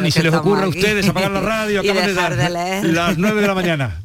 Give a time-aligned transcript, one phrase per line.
[0.00, 2.36] Ni se les ocurra a ustedes apagar la radio, acaban de dar
[2.84, 4.02] las 9 de la mañana.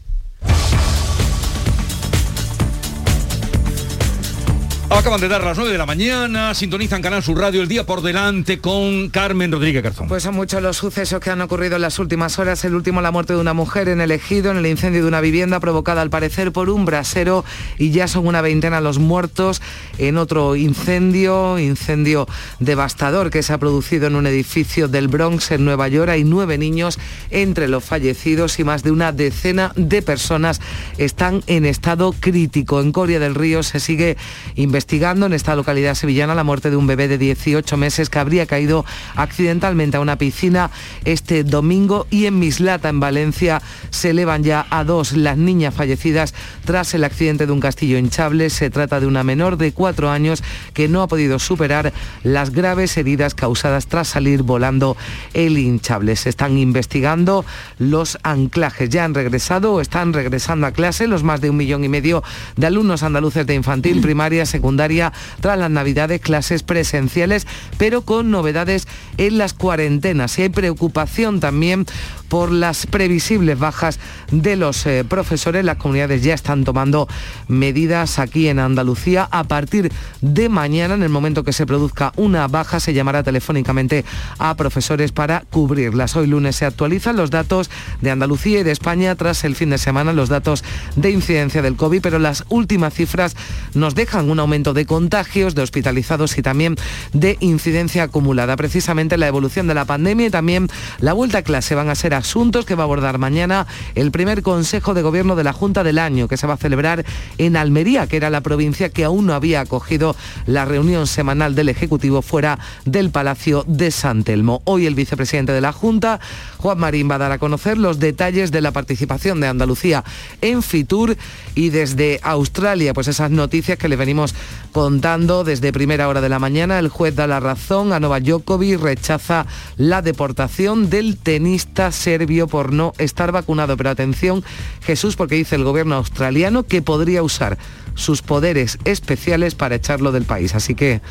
[4.90, 8.02] Acaban de dar las 9 de la mañana, sintonizan Canal Sur Radio el día por
[8.02, 10.08] delante con Carmen Rodríguez Garzón.
[10.08, 12.64] Pues son muchos los sucesos que han ocurrido en las últimas horas.
[12.64, 15.20] El último, la muerte de una mujer en el ejido, en el incendio de una
[15.20, 17.44] vivienda provocada al parecer por un brasero
[17.78, 19.62] y ya son una veintena los muertos
[19.98, 22.26] en otro incendio, incendio
[22.60, 26.10] devastador que se ha producido en un edificio del Bronx en Nueva York.
[26.10, 26.98] Hay nueve niños
[27.30, 30.62] entre los fallecidos y más de una decena de personas
[30.98, 32.80] están en estado crítico.
[32.80, 34.16] En Coria del Río se sigue
[34.56, 38.20] investigando investigando en esta localidad sevillana la muerte de un bebé de 18 meses que
[38.20, 38.86] habría caído
[39.16, 40.70] accidentalmente a una piscina
[41.04, 43.60] este domingo y en Mislata, en Valencia,
[43.90, 48.52] se elevan ya a dos las niñas fallecidas tras el accidente de un castillo hinchable.
[48.52, 50.44] Se trata de una menor de cuatro años
[50.76, 54.96] que no ha podido superar las graves heridas causadas tras salir volando
[55.34, 56.16] el hinchable.
[56.18, 57.46] Se están investigando
[57.80, 58.90] los anclajes.
[58.90, 62.24] Ya han regresado o están regresando a clase los más de un millón y medio
[62.58, 68.32] de alumnos andaluces de infantil, primaria, secundaria secundaria tras las navidades, clases presenciales, pero con
[68.32, 68.86] novedades
[69.18, 70.38] en las cuarentenas.
[70.38, 71.86] Y hay preocupación también
[72.28, 74.00] por las previsibles bajas
[74.32, 75.64] de los eh, profesores.
[75.64, 77.08] Las comunidades ya están tomando
[77.48, 79.28] medidas aquí en Andalucía.
[79.32, 84.06] A partir de mañana, en el momento que se produzca una baja, se llamará telefónicamente
[84.40, 86.16] a profesores para cubrirlas.
[86.16, 87.70] Hoy lunes se actualizan los datos
[88.02, 90.64] de Andalucía y de España tras el fin de semana, los datos
[90.96, 93.36] de incidencia del COVID, pero las últimas cifras
[93.74, 96.76] nos dejan un aumento de contagios, de hospitalizados y también
[97.14, 98.56] de incidencia acumulada.
[98.56, 100.68] Precisamente la evolución de la pandemia y también
[101.00, 104.42] la vuelta a clase van a ser asuntos que va a abordar mañana el primer
[104.42, 107.06] Consejo de Gobierno de la Junta del Año, que se va a celebrar
[107.38, 110.16] en Almería, que era la provincia que aún no había acogido
[110.46, 114.62] la reunión semanal del Ejecutivo fuera del Palacio de San Telmo.
[114.66, 116.20] Hoy el vicepresidente de la Junta,
[116.58, 120.04] Juan Marín, va a dar a conocer los detalles de la participación de Andalucía
[120.42, 121.16] en Fitur
[121.56, 124.34] y desde Australia, pues esas noticias que le venimos
[124.72, 126.80] contando desde primera hora de la mañana.
[126.80, 129.46] El juez da la razón a Nova Djokovic, rechaza
[129.78, 133.76] la deportación del tenista serbio por no estar vacunado.
[133.76, 134.42] Pero atención,
[134.82, 137.58] Jesús, porque dice el gobierno australiano que podría usar
[137.96, 140.56] sus poderes especiales para echarlo del país.
[140.56, 141.02] Así que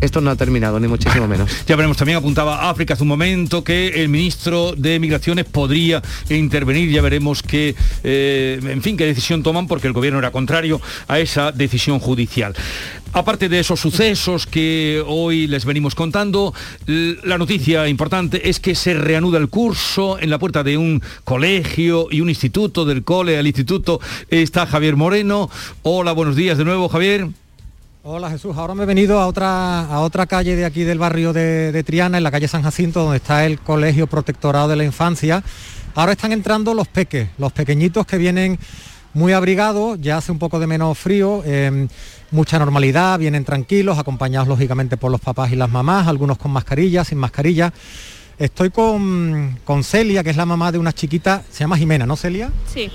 [0.00, 1.50] esto no ha terminado, ni muchísimo menos.
[1.66, 6.90] Ya veremos, también apuntaba África hace un momento que el ministro de Migraciones podría intervenir,
[6.90, 11.18] ya veremos qué, eh, en fin, qué decisión toman, porque el gobierno era contrario a
[11.18, 12.54] esa decisión judicial.
[13.12, 16.54] Aparte de esos sucesos que hoy les venimos contando,
[16.86, 22.06] la noticia importante es que se reanuda el curso en la puerta de un colegio
[22.08, 25.50] y un instituto, del cole al instituto está Javier Moreno.
[25.82, 27.28] Hola, buenos días de nuevo, Javier.
[28.02, 31.34] Hola Jesús, ahora me he venido a otra, a otra calle de aquí del barrio
[31.34, 35.44] de, Triana, en la calle San Jacinto, donde está el Colegio Protectorado de la Infancia.
[35.94, 38.58] Ahora están entrando los peques, los pequeñitos que vienen
[39.12, 41.88] muy abrigados, ya hace un poco de menos frío, em,
[42.30, 47.04] mucha normalidad, vienen tranquilos, acompañados lógicamente por los papás y las mamás, algunos con mascarilla,
[47.04, 47.70] sin mascarilla.
[48.38, 52.16] Estoy con, con Celia, que es la mamá de una chiquita, se llama Jimena, ¿no
[52.16, 52.50] Celia?
[52.72, 52.90] Sí.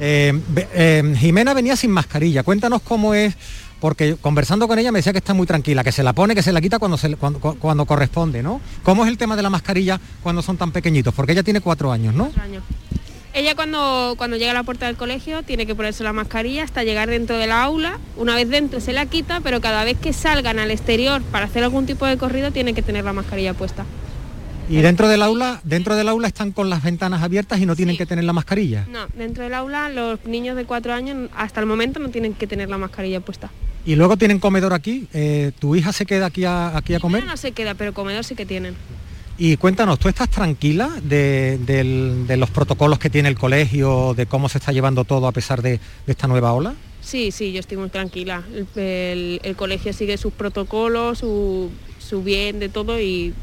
[0.00, 0.40] Em,
[0.72, 3.34] em, Jimena venía sin mascarilla, cuéntanos cómo es
[3.80, 6.42] porque conversando con ella me decía que está muy tranquila, que se la pone, que
[6.42, 6.98] se la quita cuando,
[7.58, 8.60] cuando, corresponde, ¿no?
[8.82, 11.14] ¿Cómo es el tema de la mascarilla cuando son tan pequeñitos?
[11.14, 12.24] Porque ella tiene cuatro años, ¿no?
[12.24, 12.62] Cuatro años.
[13.34, 16.84] Ella cuando, cuando llega a la puerta del colegio tiene que ponerse la mascarilla hasta
[16.84, 17.98] llegar dentro del aula.
[18.16, 21.62] Una vez dentro se la quita, pero cada vez que salgan al exterior para hacer
[21.62, 23.84] algún tipo de corrido tiene que tener la mascarilla puesta.
[24.68, 27.96] ¿Y dentro del aula, dentro del aula están con las ventanas abiertas y no tienen
[27.96, 28.86] que tener la mascarilla?
[28.90, 32.46] No, dentro del aula los niños de cuatro años hasta el momento no tienen que
[32.46, 33.50] tener la mascarilla puesta.
[33.86, 35.06] Y luego tienen comedor aquí.
[35.14, 37.24] Eh, ¿Tu hija se queda aquí a, aquí a comer?
[37.24, 38.74] No, se queda, pero comedor sí que tienen.
[39.38, 44.58] Y cuéntanos, ¿tú estás tranquila de, los protocolos que tiene el colegio, de cómo se
[44.58, 46.74] está llevando todo a pesar de, esta nueva ola?
[47.00, 48.42] Sí, sí, yo estoy muy tranquila.
[48.74, 53.34] El, colegio sigue sus protocolos, su, su bien de todo y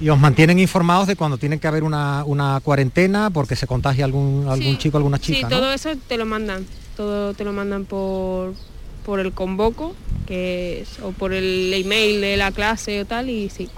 [0.00, 4.46] y os mantienen informados de cuando tienen que haber una, cuarentena porque se contagia algún,
[4.48, 5.48] algún chico, alguna chica.
[5.48, 6.64] Sí, todo eso te lo mandan,
[6.96, 8.54] todo te lo mandan por,
[9.08, 9.96] por el convoco,
[10.26, 13.70] que es, o por el email de la clase o tal, y sí.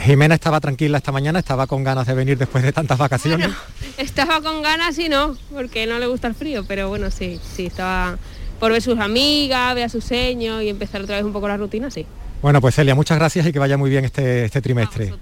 [0.00, 3.50] Jimena estaba tranquila esta mañana, estaba con ganas de venir después de tantas vacaciones.
[3.96, 7.66] estaba con ganas y no, porque no le gusta el frío, pero bueno, sí, sí,
[7.66, 8.18] estaba
[8.58, 11.56] por ver sus amigas, ver a sus seños y empezar otra vez un poco la
[11.56, 12.04] rutina, sí.
[12.44, 15.14] Bueno, pues Celia, muchas gracias y que vaya muy bien este, este trimestre.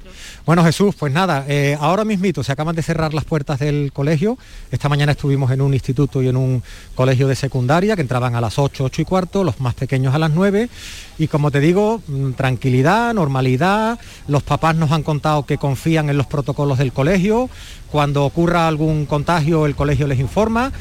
[0.45, 4.37] Bueno, Jesús, pues nada, eh, ahora mismito se acaban de cerrar las puertas del colegio.
[4.73, 6.65] Esta mañana estuvimos en un instituto y en un
[6.97, 10.19] colegio de secundaria que entraban a las 8, 8 y cuarto, los más pequeños a
[10.19, 10.69] las 9.
[11.17, 14.01] Y como te digo, mm, tranquilidad, normalidad.
[14.27, 17.49] Los papás nos han contado que confían en los protocolos del colegio.
[17.93, 20.73] Cuando ocurra algún contagio, el colegio les informa.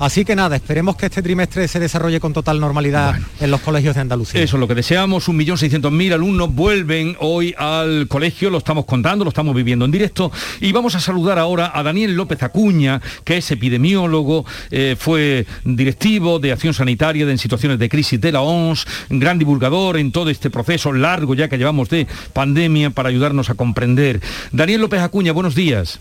[0.00, 3.94] Así que nada, esperemos que este trimestre se desarrolle con total normalidad en los colegios
[3.94, 4.40] de Andalucía.
[4.40, 5.28] Eso es lo que deseamos.
[5.28, 9.84] Un millón seiscientos mil alumnos vuelven hoy al colegio, lo estamos contando, lo estamos viviendo
[9.84, 10.32] en directo.
[10.62, 16.38] Y vamos a saludar ahora a Daniel López Acuña, que es epidemiólogo, eh, fue directivo
[16.38, 20.48] de acción sanitaria en situaciones de crisis de la OMS, gran divulgador en todo este
[20.48, 24.22] proceso largo ya que llevamos de pandemia para ayudarnos a comprender.
[24.50, 26.00] Daniel López Acuña, buenos días.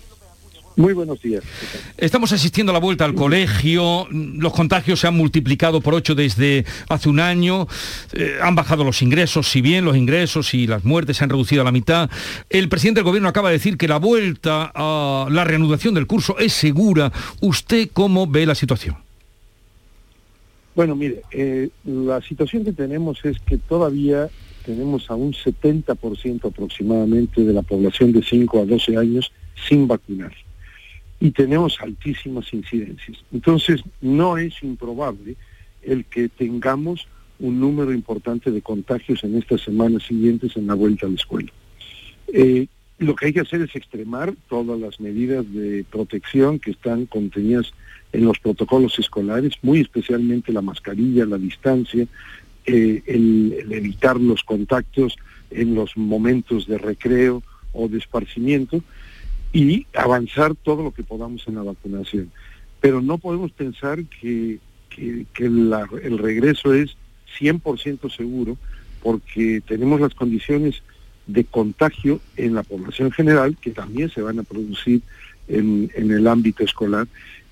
[0.79, 1.43] Muy buenos días.
[1.97, 6.63] Estamos asistiendo a la vuelta al colegio, los contagios se han multiplicado por ocho desde
[6.87, 7.67] hace un año,
[8.13, 11.63] eh, han bajado los ingresos, si bien los ingresos y las muertes se han reducido
[11.63, 12.09] a la mitad.
[12.49, 16.37] El presidente del gobierno acaba de decir que la vuelta a la reanudación del curso
[16.39, 17.11] es segura.
[17.41, 18.95] ¿Usted cómo ve la situación?
[20.75, 24.29] Bueno, mire, eh, la situación que tenemos es que todavía
[24.65, 29.29] tenemos a un 70% aproximadamente de la población de 5 a 12 años
[29.67, 30.31] sin vacunar
[31.19, 33.17] y tenemos altísimas incidencias.
[33.33, 35.35] Entonces, no es improbable
[35.81, 37.07] el que tengamos
[37.39, 41.51] un número importante de contagios en estas semanas siguientes en la vuelta a la escuela.
[42.33, 42.67] Eh,
[42.99, 47.73] lo que hay que hacer es extremar todas las medidas de protección que están contenidas
[48.11, 52.07] en los protocolos escolares, muy especialmente la mascarilla, la distancia,
[52.65, 55.17] eh, el evitar los contactos
[55.49, 58.83] en los momentos de recreo o de esparcimiento,
[59.51, 62.31] y avanzar todo lo que podamos en la vacunación.
[62.81, 64.59] Pero no podemos pensar que,
[64.97, 66.97] el regreso es
[67.39, 68.57] 100% seguro
[69.01, 70.83] porque tenemos las condiciones
[71.25, 75.01] de contagio en la población general que también se van a producir
[75.47, 77.07] en, el ámbito escolar.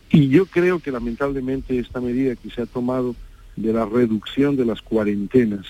[0.09, 3.15] Y yo creo que lamentablemente esta medida que se ha tomado
[3.57, 5.65] de la reducción de las cuarentenas,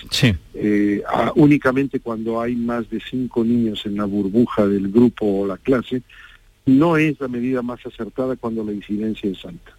[0.54, 1.02] eh,
[1.34, 6.02] únicamente cuando hay más de cinco niños en la burbuja del grupo o la clase,
[6.66, 9.72] no es la medida más acertada cuando la incidencia es alta.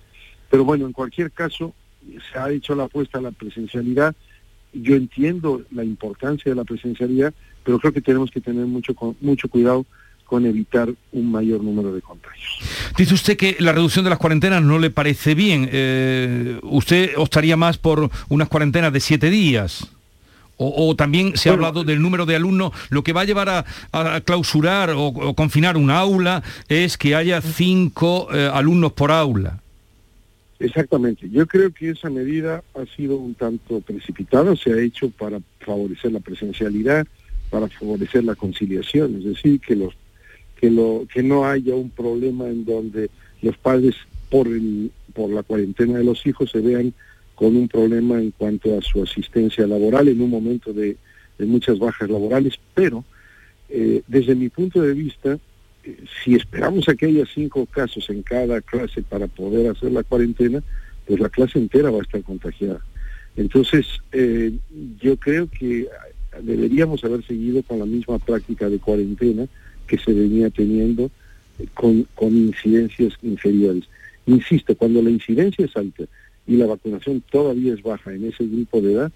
[0.49, 1.75] Pero bueno, en cualquier caso,
[2.31, 4.15] se ha hecho la apuesta a la presencialidad.
[4.73, 7.31] Yo entiendo la importancia de la presencialidad,
[7.63, 9.85] pero creo que tenemos que tener mucho, mucho cuidado
[10.29, 12.59] con evitar un mayor número de contagios.
[12.95, 15.67] Dice usted que la reducción de las cuarentenas no le parece bien.
[15.71, 19.87] Eh, ¿Usted optaría más por unas cuarentenas de siete días?
[20.61, 22.73] O, también se ha hablado del número de alumnos.
[22.89, 28.27] Lo que va a llevar a, clausurar o, confinar un aula es que haya cinco
[28.33, 29.61] eh, alumnos por aula.
[30.59, 31.29] Exactamente.
[31.29, 34.53] Yo creo que esa medida ha sido un tanto precipitada.
[34.57, 37.07] Se ha hecho para favorecer la presencialidad,
[37.49, 39.15] para favorecer la conciliación.
[39.15, 39.95] Es decir, que los
[40.59, 43.09] que, lo, que no haya un problema en donde
[43.41, 43.95] los padres
[44.29, 46.93] por, la cuarentena de los hijos se vean
[47.35, 50.97] con un problema en cuanto a su asistencia laboral en un momento de,
[51.39, 53.05] muchas bajas laborales, pero
[53.69, 55.39] eh, desde mi punto de vista,
[55.85, 60.03] eh, si esperamos a que haya cinco casos en cada clase para poder hacer la
[60.03, 60.61] cuarentena,
[61.07, 62.81] pues la clase entera va a estar contagiada.
[63.37, 64.51] Entonces, eh,
[65.01, 65.87] yo creo que
[66.41, 69.47] deberíamos haber seguido con la misma práctica de cuarentena
[69.89, 71.09] que se venía teniendo
[71.73, 73.83] con, con incidencias inferiores.
[74.25, 76.03] Insisto, cuando la incidencia es alta
[76.45, 79.11] y la vacunación todavía es baja en ese grupo de edad,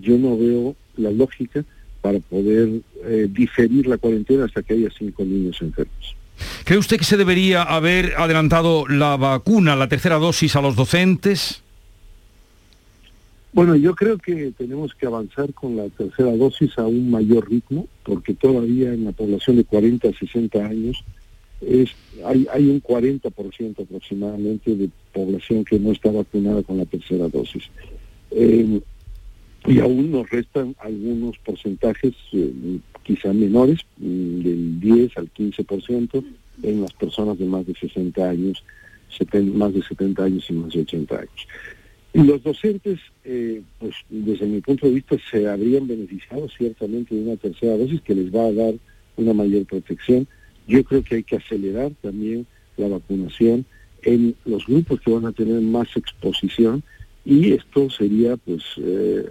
[0.00, 1.64] yo no veo la lógica
[2.00, 6.16] para poder eh, diferir la cuarentena hasta que haya cinco niños enfermos.
[6.64, 11.63] ¿Cree usted que se debería haber adelantado la vacuna, la tercera dosis a los docentes?
[13.54, 17.86] Bueno, yo creo que tenemos que avanzar con la tercera dosis a un mayor ritmo,
[18.02, 21.04] porque todavía en la población de 40 a 60 años
[21.60, 21.90] es,
[22.24, 27.62] hay, un 40% aproximadamente de población que no está vacunada con la tercera dosis.
[28.32, 28.80] Eh,
[29.66, 32.52] y aún nos restan algunos porcentajes eh,
[33.04, 36.24] quizá menores, mm, del 10 al 15%
[36.64, 38.64] en las personas de más de 60 años,
[39.54, 41.46] más de 70 años y más de 80 años.
[42.14, 47.36] Los docentes, eh, pues desde mi punto de vista, se habrían beneficiado ciertamente de una
[47.36, 48.74] tercera dosis que les va a dar
[49.16, 50.26] una mayor protección
[50.66, 53.64] yo creo que hay que acelerar también la vacunación
[54.02, 56.82] en los grupos que van a tener más exposición
[57.24, 59.24] y esto sería pues eh,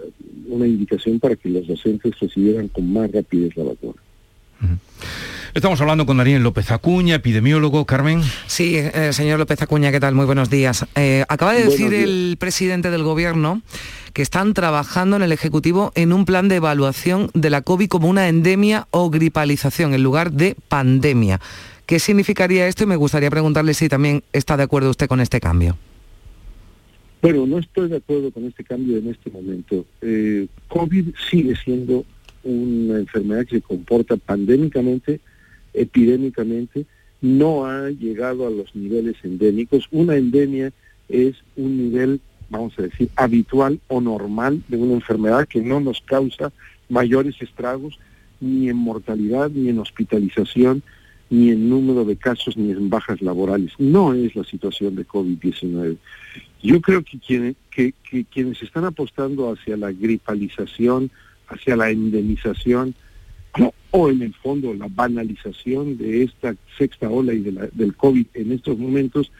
[0.48, 4.00] una indicación para que los docentes recibieran con más rapidez la vacuna.
[5.54, 7.84] Estamos hablando con Daniel López Acuña, epidemiólogo.
[7.84, 8.22] Carmen.
[8.48, 10.12] Sí, eh, señor López Acuña, ¿qué tal?
[10.12, 10.84] Muy buenos días.
[10.96, 13.62] Eh, acaba de decir el presidente del Gobierno
[14.14, 18.08] que están trabajando en el Ejecutivo en un plan de evaluación de la COVID como
[18.08, 21.40] una endemia o gripalización en lugar de pandemia.
[21.86, 22.82] ¿Qué significaría esto?
[22.82, 25.78] Y me gustaría preguntarle si también está de acuerdo usted con este cambio.
[27.22, 29.86] Bueno, no estoy de acuerdo con este cambio en este momento.
[30.00, 32.04] Eh, COVID sigue siendo
[32.42, 35.20] una enfermedad que se comporta pandémicamente,
[35.74, 36.86] epidémicamente,
[37.20, 39.88] no ha llegado a los niveles endémicos.
[39.90, 40.72] Una endemia
[41.08, 46.00] es un nivel, vamos a decir, habitual o normal de una enfermedad que no nos
[46.02, 46.52] causa
[46.88, 47.98] mayores estragos
[48.40, 50.82] ni en mortalidad, ni en hospitalización,
[51.30, 53.72] ni en número de casos, ni en bajas laborales.
[53.78, 55.96] No es la situación de COVID-19.
[56.62, 61.10] Yo creo que, que quienes están apostando hacia la gripalización,
[61.48, 62.94] hacia la endemización
[63.90, 68.76] o en el fondo la banalización de esta sexta ola y del COVID en estos
[68.78, 69.30] momentos,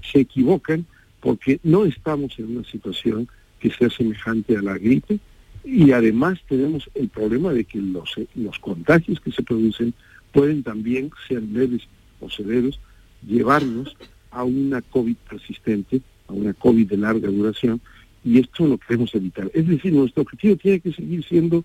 [0.00, 0.86] se equivocan
[1.20, 5.18] porque no estamos en una situación que sea semejante a la gripe
[5.64, 9.92] y además tenemos el problema de que los, los contagios que se producen
[10.32, 11.82] pueden también ser leves
[12.20, 12.78] o severos,
[13.26, 13.96] llevarnos
[14.30, 17.80] a una COVID persistente, a una COVID de larga duración,
[18.22, 19.50] y esto lo queremos evitar.
[19.54, 21.64] Es decir, nuestro objetivo tiene que seguir siendo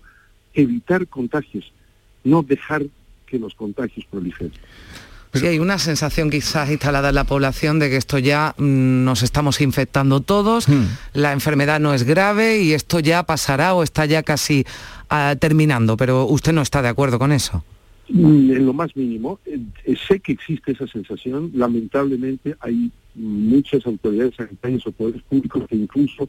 [0.54, 1.72] evitar contagios,
[2.24, 2.84] no dejar
[3.26, 4.52] que los contagios proliferen.
[5.34, 9.22] Sí, hay una sensación quizás instalada en la población de que esto ya mm, nos
[9.22, 10.84] estamos infectando todos, hmm.
[11.14, 14.66] la enfermedad no es grave y esto ya pasará o está ya casi
[15.08, 17.64] ah, terminando, pero usted no está de acuerdo con eso.
[18.10, 23.86] Mm, en lo más mínimo, eh, eh, sé que existe esa sensación, lamentablemente hay muchas
[23.86, 26.28] autoridades sanitarias o poderes públicos que incluso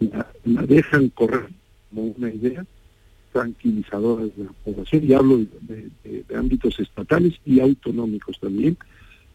[0.00, 1.48] la, dejan correr
[1.88, 2.64] como una idea
[3.32, 8.76] tranquilizadora de la población, y hablo de, ámbitos estatales y autonómicos también,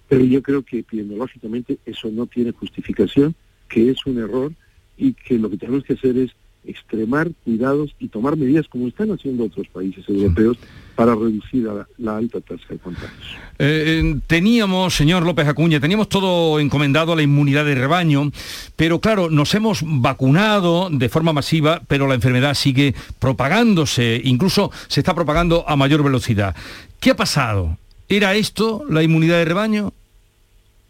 [0.07, 3.35] pero yo creo que epidemiológicamente eso no tiene justificación,
[3.67, 4.53] que es un error
[4.97, 6.31] y que lo que tenemos que hacer es
[6.67, 10.57] extremar cuidados y tomar medidas como están haciendo otros países europeos
[10.95, 11.67] para reducir
[11.97, 13.37] la, alta tasa de contagios.
[13.59, 18.31] Eh, eh, teníamos, señor López Acuña, teníamos todo encomendado a la inmunidad de rebaño,
[18.75, 25.01] pero claro, nos hemos vacunado de forma masiva, pero la enfermedad sigue propagándose, incluso se
[25.01, 26.55] está propagando a mayor velocidad.
[26.99, 27.77] ¿Qué ha pasado?
[28.07, 29.93] ¿Era esto la inmunidad de rebaño?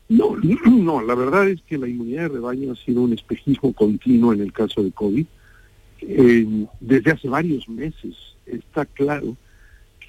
[0.10, 4.34] No, no, la verdad es que la inmunidad de rebaño ha sido un espejismo continuo
[4.34, 5.26] en el caso de COVID
[6.80, 9.36] desde hace varios meses está claro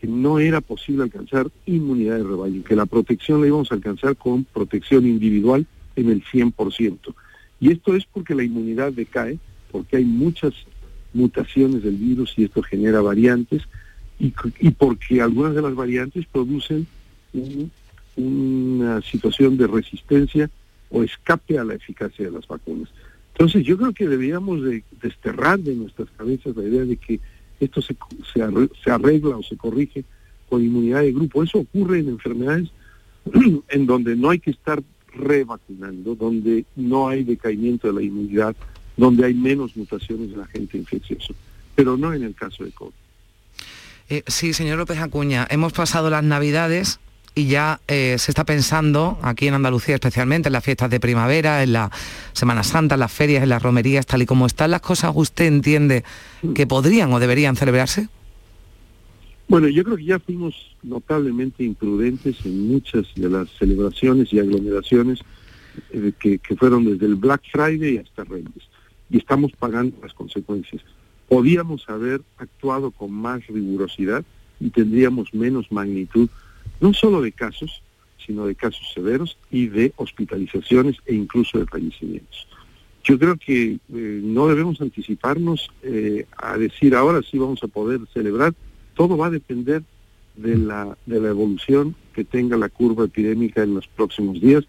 [0.00, 4.16] que no era posible alcanzar inmunidad de rebaño, que la protección la íbamos a alcanzar
[4.16, 7.14] con protección individual en el 100%.
[7.60, 9.38] Y esto es porque la inmunidad decae,
[9.72, 10.52] porque hay muchas
[11.14, 13.62] mutaciones del virus y esto genera variantes,
[14.18, 14.30] y,
[14.70, 16.86] porque algunas de las variantes producen
[18.16, 20.50] una situación de resistencia
[20.90, 22.88] o escape a la eficacia de las vacunas.
[23.38, 27.20] Entonces yo creo que deberíamos de desterrar de nuestras cabezas la idea de que
[27.60, 27.94] esto se,
[28.32, 30.04] se, arregla o se corrige
[30.48, 31.42] con inmunidad de grupo.
[31.42, 32.70] Eso ocurre en enfermedades
[33.68, 38.56] en donde no hay que estar revacunando, donde no hay decaimiento de la inmunidad,
[38.96, 41.34] donde hay menos mutaciones de la gente infeccioso,
[41.74, 42.92] pero no en el caso de COVID.
[44.08, 47.00] Eh, sí, señor López Acuña, hemos pasado las Navidades
[47.36, 51.62] y ya eh, se está pensando, aquí en Andalucía especialmente, en las fiestas de primavera,
[51.62, 51.90] en la
[52.32, 55.44] Semana Santa, en las ferias, en las romerías, tal y como están las cosas, ¿usted
[55.44, 56.02] entiende
[56.54, 58.08] que podrían o deberían celebrarse?
[59.48, 65.20] Bueno, yo creo que ya fuimos notablemente imprudentes en muchas de las celebraciones y aglomeraciones
[65.90, 68.64] eh, que, que, fueron desde el Black Friday hasta Reyes.
[69.10, 70.80] Y estamos pagando las consecuencias.
[71.28, 74.24] Podíamos haber actuado con más rigurosidad
[74.58, 76.30] y tendríamos menos magnitud
[76.80, 77.82] no solo de casos,
[78.26, 82.48] sino de casos severos y de hospitalizaciones e incluso de fallecimientos.
[83.04, 88.00] Yo creo que eh, no debemos anticiparnos eh, a decir ahora sí vamos a poder
[88.12, 88.52] celebrar.
[88.94, 89.84] Todo va a depender
[90.34, 94.64] de la, de la evolución que tenga la curva epidémica en los próximos días.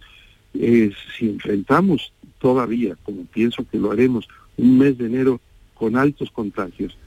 [0.53, 5.41] Eh, si enfrentamos todavía, como pienso que lo haremos, un mes de enero
[5.73, 6.97] con altos contagios,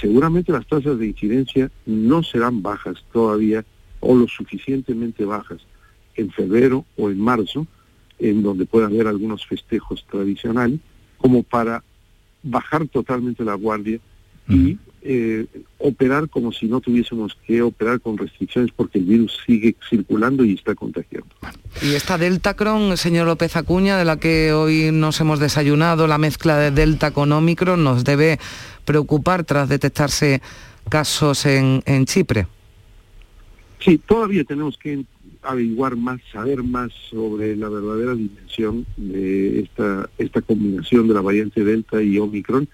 [0.00, 3.64] seguramente las tasas de incidencia no serán bajas todavía
[4.06, 5.60] o lo suficientemente bajas
[6.14, 7.66] en febrero o en marzo,
[8.18, 10.80] en donde pueda haber algunos festejos tradicionales,
[11.18, 11.82] como para
[12.42, 13.98] bajar totalmente la guardia
[14.48, 15.46] y eh,
[15.78, 20.54] operar como si no tuviésemos que operar con restricciones porque el virus sigue circulando y
[20.54, 21.28] está contagiando.
[21.82, 26.18] Y esta Delta Cron, señor López Acuña, de la que hoy nos hemos desayunado, la
[26.18, 28.38] mezcla de Delta con Omicron, nos debe
[28.84, 30.40] preocupar tras detectarse
[30.88, 32.46] casos en, en Chipre.
[33.78, 35.04] Sí, todavía tenemos que
[35.42, 41.64] averiguar más, saber más sobre la verdadera dimensión de esta, esta combinación de la variante
[41.64, 42.68] Delta y Omicron.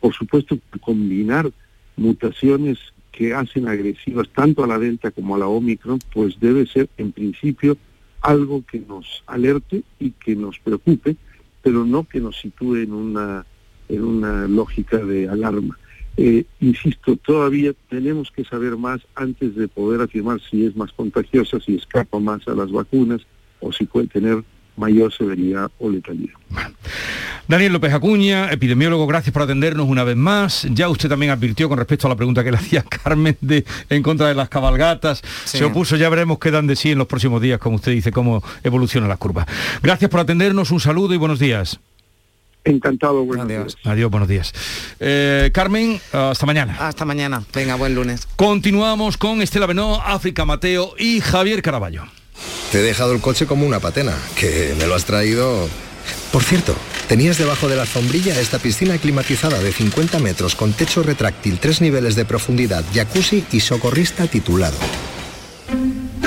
[0.00, 1.50] Por supuesto, combinar
[1.96, 2.78] mutaciones
[3.10, 7.12] que hacen agresivas tanto a la Delta como a la Omicron, pues debe ser en
[7.12, 7.76] principio
[8.20, 11.16] algo que nos alerte y que nos preocupe,
[11.62, 13.44] pero no que nos sitúe en una,
[13.88, 15.78] en una lógica de alarma.
[16.16, 21.58] Eh, insisto, todavía tenemos que saber más antes de poder afirmar si es más contagiosa,
[21.60, 23.22] si escapa más a las vacunas
[23.60, 24.42] o si puede tener
[24.76, 26.34] mayor severidad o letalidad.
[27.48, 30.66] Daniel López Acuña, epidemiólogo, gracias por atendernos una vez más.
[30.70, 34.02] Ya usted también advirtió con respecto a la pregunta que le hacía Carmen de, en
[34.02, 35.22] contra de las cabalgatas.
[35.44, 38.12] Se opuso, ya veremos qué dan de sí en los próximos días, como usted dice,
[38.12, 39.46] cómo evoluciona la curva.
[39.82, 41.80] Gracias por atendernos, un saludo y buenos días.
[42.64, 43.76] Encantado, buenos Adiós.
[43.76, 43.86] días.
[43.86, 44.52] Adiós, buenos días.
[45.00, 46.76] Eh, Carmen, hasta mañana.
[46.78, 47.42] Hasta mañana.
[47.52, 48.26] Venga, buen lunes.
[48.36, 52.04] Continuamos con Estela Benó, África Mateo y Javier Caraballo.
[52.70, 55.68] Te he dejado el coche como una patena, que me lo has traído...
[56.32, 56.74] Por cierto,
[57.08, 61.82] tenías debajo de la sombrilla esta piscina climatizada de 50 metros con techo retráctil, tres
[61.82, 64.76] niveles de profundidad, jacuzzi y socorrista titulado.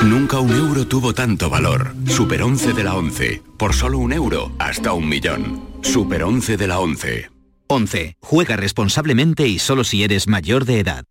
[0.03, 1.95] Nunca un euro tuvo tanto valor.
[2.07, 3.41] Super 11 de la 11.
[3.57, 5.64] Por solo un euro, hasta un millón.
[5.85, 7.29] Super 11 de la 11.
[7.67, 8.17] 11.
[8.19, 11.05] Juega responsablemente y solo si eres mayor de edad.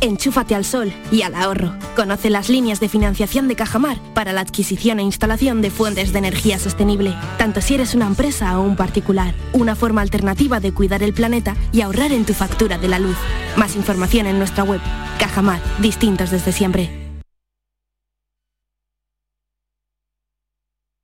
[0.00, 1.74] Enchúfate al sol y al ahorro.
[1.94, 6.18] Conoce las líneas de financiación de Cajamar para la adquisición e instalación de fuentes de
[6.18, 9.34] energía sostenible, tanto si eres una empresa o un particular.
[9.52, 13.16] Una forma alternativa de cuidar el planeta y ahorrar en tu factura de la luz.
[13.56, 14.80] Más información en nuestra web.
[15.18, 17.07] Cajamar, distintos desde siempre.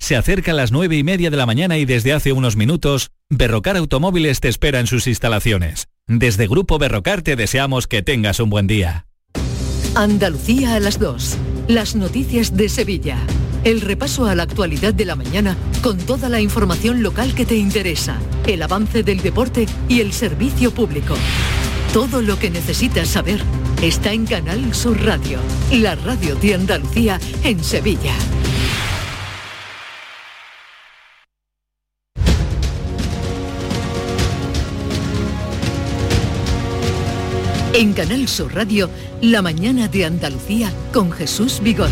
[0.00, 3.10] Se acerca a las 9 y media de la mañana y desde hace unos minutos,
[3.28, 5.88] Berrocar Automóviles te espera en sus instalaciones.
[6.08, 9.06] Desde Grupo Berrocar te deseamos que tengas un buen día.
[9.94, 11.36] Andalucía a las 2.
[11.68, 13.18] Las noticias de Sevilla.
[13.62, 17.56] El repaso a la actualidad de la mañana con toda la información local que te
[17.56, 21.14] interesa, el avance del deporte y el servicio público.
[21.92, 23.42] Todo lo que necesitas saber
[23.82, 25.38] está en Canal Sur Radio,
[25.72, 28.14] la radio de Andalucía en Sevilla.
[37.80, 38.90] En Canal Sur Radio,
[39.22, 41.88] La mañana de Andalucía con Jesús Vigorra.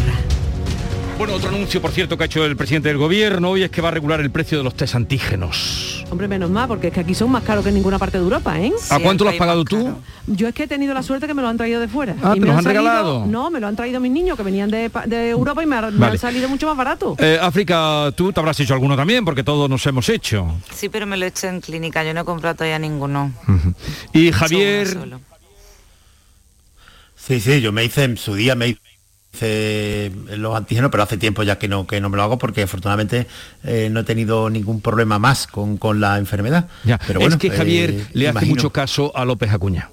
[1.16, 3.80] Bueno, otro anuncio, por cierto, que ha hecho el presidente del gobierno hoy es que
[3.80, 6.04] va a regular el precio de los test antígenos.
[6.10, 8.22] Hombre, menos mal, porque es que aquí son más caros que en ninguna parte de
[8.24, 8.70] Europa, ¿eh?
[8.90, 9.96] ¿A cuánto lo has pagado tú?
[10.26, 12.14] Yo es que he tenido la suerte que me lo han traído de fuera.
[12.22, 13.24] Ah, y ¿te me los han regalado?
[13.26, 15.90] No, me lo han traído mis niños que venían de, de Europa y me, ha-
[15.90, 17.16] me han salido mucho más barato.
[17.18, 20.54] Eh, África, tú te habrás hecho alguno también, porque todos nos hemos hecho.
[20.72, 23.32] Sí, pero me lo he hecho en clínica, yo no he comprado todavía ninguno.
[24.12, 24.96] Y Javier,
[27.28, 31.42] Sí, sí, yo me hice en su día, me hice los antígenos, pero hace tiempo
[31.42, 33.26] ya que no, que no me lo hago porque afortunadamente
[33.64, 36.68] eh, no he tenido ningún problema más con, con la enfermedad.
[36.84, 38.54] ya, pero bueno, es que Javier eh, le hace imagino.
[38.54, 39.90] mucho caso a López Acuña.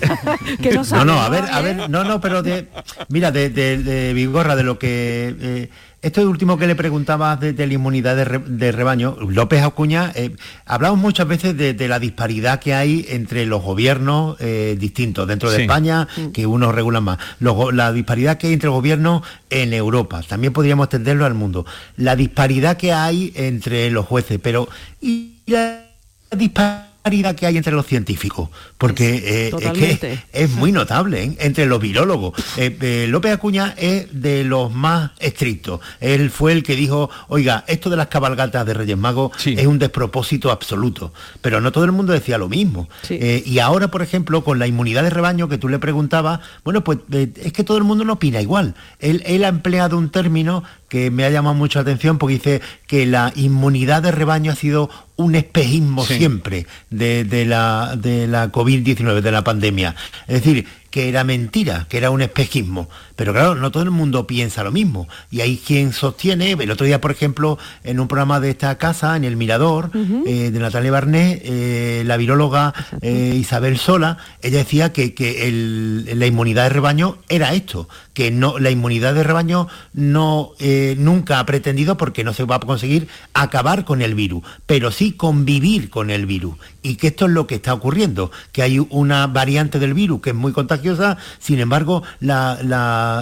[0.62, 2.68] que no, No, no, a ver, a ver, no, no, pero de,
[3.08, 5.34] mira, de, de, de Vigorra, de lo que...
[5.40, 5.70] eh,
[6.04, 10.12] esto último que le preguntaba de, de la inmunidad de, re- de rebaño, López Acuña,
[10.14, 10.36] eh,
[10.66, 15.50] hablamos muchas veces de, de la disparidad que hay entre los gobiernos eh, distintos dentro
[15.50, 15.62] de Sí.
[15.62, 17.18] España, que unos regulan más.
[17.40, 21.64] Los la disparidad que hay entre gobiernos en Europa, también podríamos extenderlo al mundo.
[21.96, 24.68] La disparidad que hay entre los jueces, pero
[25.00, 25.80] ¿y la
[26.36, 28.48] disparidad que hay entre los científicos?
[28.78, 30.24] Porque eh, es que Totalmente.
[30.32, 31.36] es muy notable ¿eh?
[31.40, 32.32] entre los virólogos.
[32.56, 35.80] Eh, eh, López Acuña es de los más estrictos.
[36.00, 39.78] Él fue el que dijo, oiga, esto de las cabalgatas de Reyes Magos es un
[39.78, 41.12] despropósito absoluto.
[41.42, 42.88] Pero no todo el mundo decía lo mismo.
[43.10, 46.84] Eh, y ahora, por ejemplo, con la inmunidad de rebaño que tú le preguntabas, bueno,
[46.84, 48.74] pues eh, es que todo el mundo no opina igual.
[48.98, 52.62] Él, él ha empleado un término que me ha llamado mucho la atención porque dice
[52.86, 56.18] que la inmunidad de rebaño ha sido un espejismo Sí.
[56.18, 59.94] siempre de, de la, de la COVID-19, de la pandemia.
[60.26, 62.88] Es decir, que era mentira, que era un espejismo.
[63.16, 65.08] Pero claro, no todo el mundo piensa lo mismo.
[65.30, 69.16] Y hay quien sostiene, el otro día, por ejemplo, en un programa de esta casa,
[69.16, 69.90] en El Mirador,
[70.26, 75.50] eh, de Natalia Barnés, eh, la viróloga eh, Isabel Sola, ella decía que, que
[76.14, 80.52] la inmunidad de rebaño era esto, que no, la inmunidad de rebaño no,
[80.96, 85.12] nunca ha pretendido, porque no se va a conseguir, acabar con el virus, pero sí
[85.12, 86.56] convivir con el virus.
[86.82, 90.30] Y que esto es lo que está ocurriendo, que hay una variante del virus que
[90.30, 92.58] es muy contagiosa, sin embargo, la,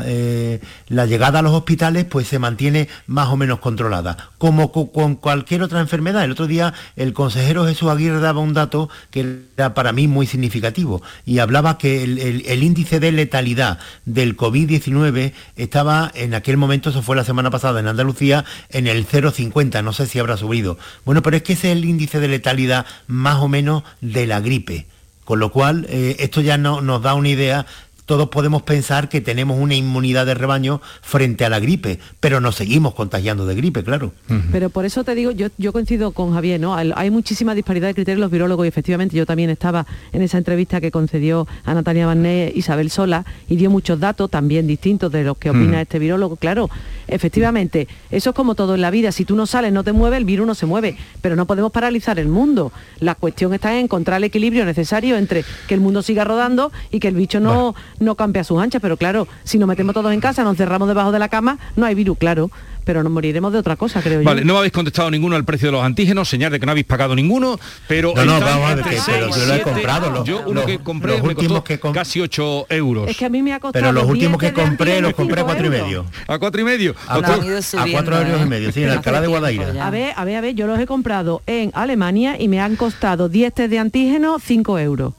[0.05, 5.63] eh, llegada a los hospitales pues se mantiene más o menos controlada, como con cualquier
[5.63, 6.25] otra enfermedad.
[6.25, 10.27] El otro día el consejero Jesús Aguirre daba un dato que era para mí muy
[10.27, 17.03] significativo y hablaba que el, índice de letalidad del COVID-19 estaba en aquel momento, eso
[17.03, 20.79] fue la semana pasada en Andalucía, en el 0,50, no sé si habrá subido.
[21.05, 24.41] Bueno, pero es que ese es el índice de letalidad más o menos de la
[24.41, 24.87] gripe.
[25.25, 27.67] Con lo cual, eh, esto ya no, nos da una idea
[28.05, 32.57] todos podemos pensar que tenemos una inmunidad de rebaño frente a la gripe, pero nos
[32.57, 34.13] seguimos contagiando de gripe, claro.
[34.51, 36.75] Pero por eso te digo, yo, yo coincido con Javier, ¿no?
[36.75, 40.81] Hay muchísima disparidad de criterios los virólogos y efectivamente yo también estaba en esa entrevista
[40.81, 45.39] que concedió a Natalia Barné Isabel Sola y dio muchos datos también distintos de los
[45.39, 46.37] que opina este virólogo.
[46.37, 46.71] Claro,
[47.09, 49.13] efectivamente, eso es como todo en la vida.
[49.13, 51.73] Si tú no sales, no te mueves, el virus no se mueve, pero no podemos
[51.73, 52.73] paralizar el mundo.
[53.01, 57.01] La cuestión está en encontrar el equilibrio necesario entre que el mundo siga rodando y
[57.01, 60.13] que el bicho no no cambia a sus anchas, pero claro, si nos metemos todos
[60.13, 62.51] en casa, nos cerramos debajo de la cama, no hay virus, claro
[62.85, 64.25] pero nos moriremos de otra cosa, creo yo.
[64.25, 66.87] Vale, no habéis contestado ninguno al precio de los antígenos, señal de que no habéis
[66.87, 68.13] pagado ninguno, pero...
[68.15, 70.25] No, no, vamos a ver, pero yo lo he comprado.
[70.25, 73.09] yo uno que compré me costó que casi 8 euros.
[73.09, 73.83] Es que a mí me ha costado...
[73.83, 76.05] Pero los últimos que compré los compré a cuatro y medio.
[76.27, 76.95] ¿A cuatro y medio?
[77.07, 79.87] A, cuatro euros y medio, sí, en Alcalá de Guadaira.
[79.87, 82.77] A ver, a ver, a ver, yo los he comprado en Alemania y me han
[82.77, 85.15] costado 10 test de antígeno 5 euros.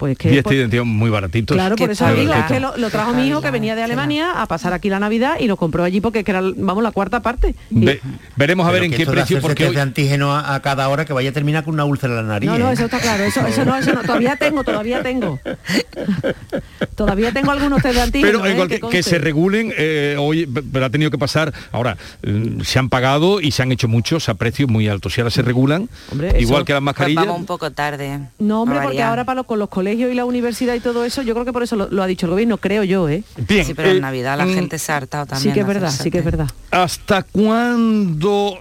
[0.00, 1.52] Pues que, y este muy baratito.
[1.52, 4.46] Claro, por eso digo, es que lo, trajo mi hijo que venía de Alemania a
[4.46, 7.54] pasar aquí la Navidad y lo compró allí porque era, vamos, la cuarta parte.
[8.34, 9.42] veremos a ver en qué precio.
[9.42, 9.74] Porque hoy...
[9.74, 12.48] de antígeno a, cada hora que vaya a terminar con una úlcera en la nariz.
[12.48, 12.72] No, no, ¿eh?
[12.72, 13.24] eso está claro.
[13.24, 14.00] Eso, eso no, eso no.
[14.00, 15.38] Todavía tengo, todavía tengo.
[16.94, 18.40] todavía tengo algunos test de antígeno.
[18.40, 18.80] Pero ¿eh?
[18.90, 21.52] que, se regulen, eh, hoy pero ha tenido que pasar.
[21.72, 25.12] Ahora, mm, se han pagado y se han hecho muchos a precios muy altos.
[25.12, 25.90] Si ahora se regulan,
[26.38, 27.26] igual que las mascarillas.
[27.26, 28.20] vamos un poco tarde.
[28.38, 31.34] No, hombre, porque ahora para con los colegios y la universidad y todo eso, yo
[31.34, 33.24] creo que por eso lo, ha dicho el gobierno, creo yo, ¿eh?
[33.48, 35.50] Bien, sí, pero en eh, Navidad la mm, gente se ha hartado también.
[35.50, 36.48] Sí que es verdad, sí que es verdad.
[36.70, 38.60] ¿Hasta cuándo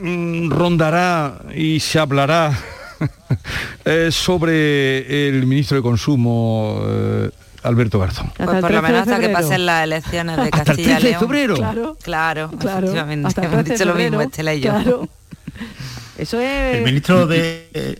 [0.00, 2.52] mm, rondará y se hablará
[3.86, 6.82] eh, sobre el ministro de Consumo?
[6.84, 7.30] Eh,
[7.62, 8.30] Alberto Garzón.
[8.36, 11.12] Pues por lo menos hasta que pasen las elecciones de Castilla y León.
[11.14, 11.54] de febrero?
[11.56, 13.40] Claro, claro, claro efectivamente.
[13.42, 14.70] Hemos dicho lo mismo, Estela y yo.
[14.70, 15.08] Claro.
[16.18, 16.76] Eso es...
[16.76, 17.98] El ministro de...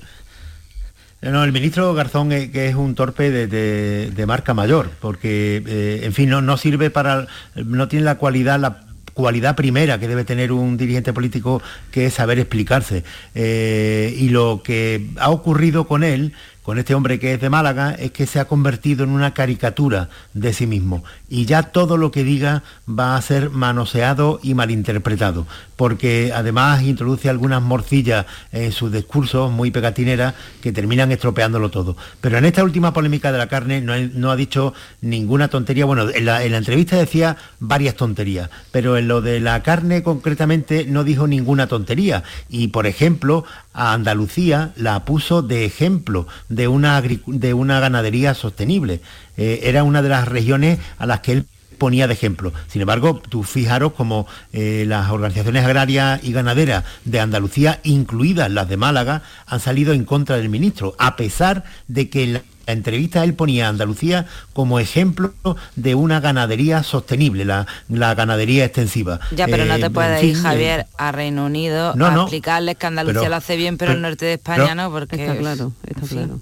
[1.30, 6.12] No, el ministro Garzón, eh, que es un torpe de, marca mayor, porque, eh, en
[6.12, 8.86] fin, no, no sirve para, no tiene la cualidad, la
[9.16, 13.02] cualidad primera que debe tener un dirigente político, que es saber explicarse.
[13.34, 16.32] Eh, y lo que ha ocurrido con él
[16.66, 20.08] con este hombre que es de Málaga es que se ha convertido en una caricatura
[20.34, 21.04] de sí mismo.
[21.28, 27.30] Y ya todo lo que diga va a ser manoseado y malinterpretado, porque además introduce
[27.30, 31.96] algunas morcillas en sus discursos muy pegatineras que terminan estropeándolo todo.
[32.20, 36.24] Pero en esta última polémica de la carne no, ha dicho ninguna tontería, bueno, en
[36.24, 41.04] la, en la entrevista decía varias tonterías, pero en lo de la carne concretamente no
[41.04, 42.24] dijo ninguna tontería.
[42.48, 43.44] Y por ejemplo
[43.76, 49.00] a Andalucía la puso de ejemplo de una, de una ganadería sostenible.
[49.36, 52.54] Eh, era una de las regiones a las que él ponía de ejemplo.
[52.68, 58.68] Sin embargo, tú fijaros como eh, las organizaciones agrarias y ganaderas de Andalucía, incluidas las
[58.68, 63.34] de Málaga, han salido en contra del ministro, a pesar de que la entrevista él
[63.34, 65.32] ponía a Andalucía como ejemplo
[65.76, 67.66] de una ganadería sostenible, la,
[68.14, 69.20] ganadería extensiva.
[69.32, 73.28] Ya, pero no te eh, puedes ir, Javier, a Reino Unido a explicarles que Andalucía
[73.28, 75.16] lo hace bien, pero, el norte de España no, porque...
[75.16, 76.40] Está claro, está claro.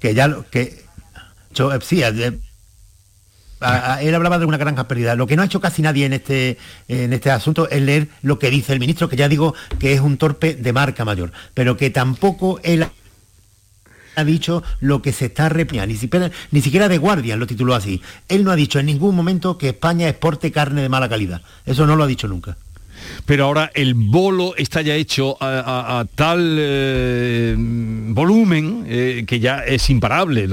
[0.00, 0.84] Que ya lo que
[1.52, 2.38] yo, eh, sí, eh,
[4.00, 5.14] él hablaba de una granja pérdida.
[5.14, 6.56] Lo que no ha hecho casi nadie en este,
[6.88, 10.00] en este asunto es leer lo que dice el ministro, que ya digo que es
[10.00, 12.86] un torpe de marca mayor, pero que tampoco él
[14.20, 17.74] ha dicho lo que se está repiando, ni siquiera, ni siquiera de guardia lo tituló
[17.74, 18.00] así.
[18.28, 21.42] Él no ha dicho en ningún momento que España exporte carne de mala calidad.
[21.66, 22.56] Eso no lo ha dicho nunca
[23.24, 29.88] pero ahora el bolo está ya hecho a, tal eh, volumen eh, que ya es
[29.90, 30.48] imparable.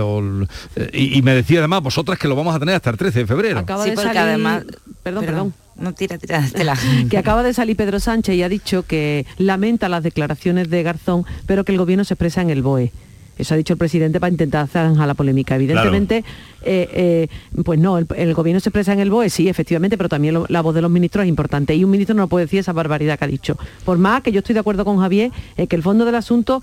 [0.76, 3.28] Eh, y, me decía además vosotras que lo vamos a tener hasta el 13 de
[3.28, 3.60] febrero.
[3.60, 4.18] Acaba de salir...
[4.18, 4.64] además...
[5.04, 5.54] Perdón, perdón.
[5.76, 6.44] No tira, tira,
[7.10, 11.24] que acaba de salir Pedro Sánchez y ha dicho que lamenta las declaraciones de Garzón,
[11.46, 12.92] pero que el gobierno se expresa en el BOE.
[13.38, 15.56] Eso ha dicho el presidente para intentar zanjar la polémica.
[15.56, 16.24] Evidentemente,
[16.64, 17.28] eh, eh,
[17.64, 20.76] pues no, el, gobierno se expresa en el BOE, sí, efectivamente, pero también la voz
[20.76, 21.76] de los ministros es importante.
[21.76, 23.58] Y un ministro no puede decir esa barbaridad que ha dicho.
[23.86, 26.62] Por más que yo estoy de acuerdo con Javier, que el fondo del asunto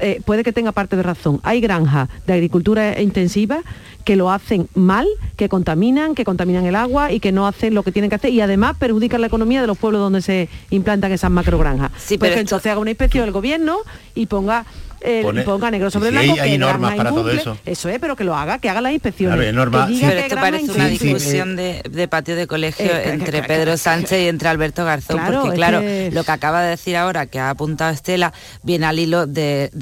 [0.00, 1.40] eh, puede que tenga parte de razón.
[1.42, 3.62] Hay granjas de agricultura intensiva
[4.04, 7.82] que lo hacen mal, que contaminan, que contaminan el agua y que no hacen lo
[7.82, 11.10] que tienen que hacer y además perjudican la economía de los pueblos donde se implantan
[11.12, 11.90] esas macrogranjas.
[11.96, 13.78] Sí, pues pero entonces haga una inspección del gobierno
[14.14, 14.66] y ponga
[15.06, 16.32] eh, ponga negro sobre blanco.
[16.32, 17.58] Hay, hay normas para todo eso.
[17.66, 19.38] Eso es, pero que lo haga, que haga las inspecciones.
[19.38, 24.48] pero esto parece una discusión de, patio de colegio eh, entre Pedro Sánchez y entre
[24.48, 28.86] Alberto Garzón, porque claro, lo que acaba de decir ahora, que ha apuntado Estela, viene
[28.86, 29.26] al hilo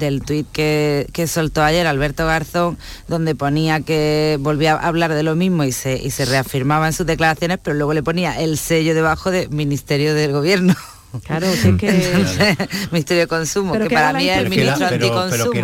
[0.03, 5.35] del tuit que, soltó ayer Alberto Garzón, donde ponía que volvía a hablar de lo
[5.35, 8.93] mismo y se, y se reafirmaba en sus declaraciones, pero luego le ponía el sello
[8.93, 10.75] debajo de Ministerio del Gobierno.
[11.25, 11.47] Claro,
[11.79, 12.57] que...
[12.91, 15.51] Ministerio de Consumo, que, para mí es el ministro anticonsumo.
[15.51, 15.61] que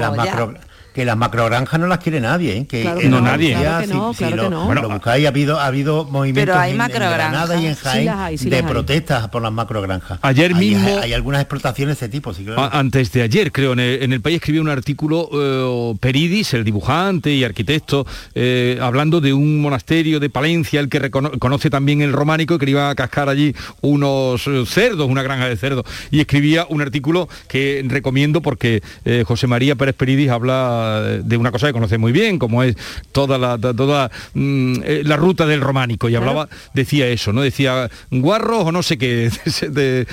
[0.93, 2.65] que las macrogranjas no las quiere nadie, ¿eh?
[2.67, 3.53] que no nadie.
[3.53, 4.65] Claro que no, claro que no.
[4.65, 9.27] Bueno, lo buscáis, ha habido, ha habido movimientos en, Granada y en Jaén de protestas
[9.29, 10.19] por las macrogranjas.
[10.21, 10.99] Ayer mismo...
[11.01, 14.61] Hay algunas explotaciones de ese tipo, sí, Antes de ayer, creo, en el, país escribió
[14.61, 20.79] un artículo eh, Peridis, el dibujante y arquitecto, eh, hablando de un monasterio de Palencia,
[20.79, 25.47] el que conoce también el románico, que iba a cascar allí unos cerdos, una granja
[25.47, 28.81] de cerdos, y escribía un artículo que recomiendo porque
[29.25, 32.75] José María Pérez Peridis habla de una cosa que conoce muy bien, como es
[33.11, 36.09] toda la, toda, mm, eh, la ruta del románico.
[36.09, 37.41] Y hablaba, decía eso, ¿no?
[37.41, 39.31] Decía guarros o no sé qué,
[39.75, 40.05] eh,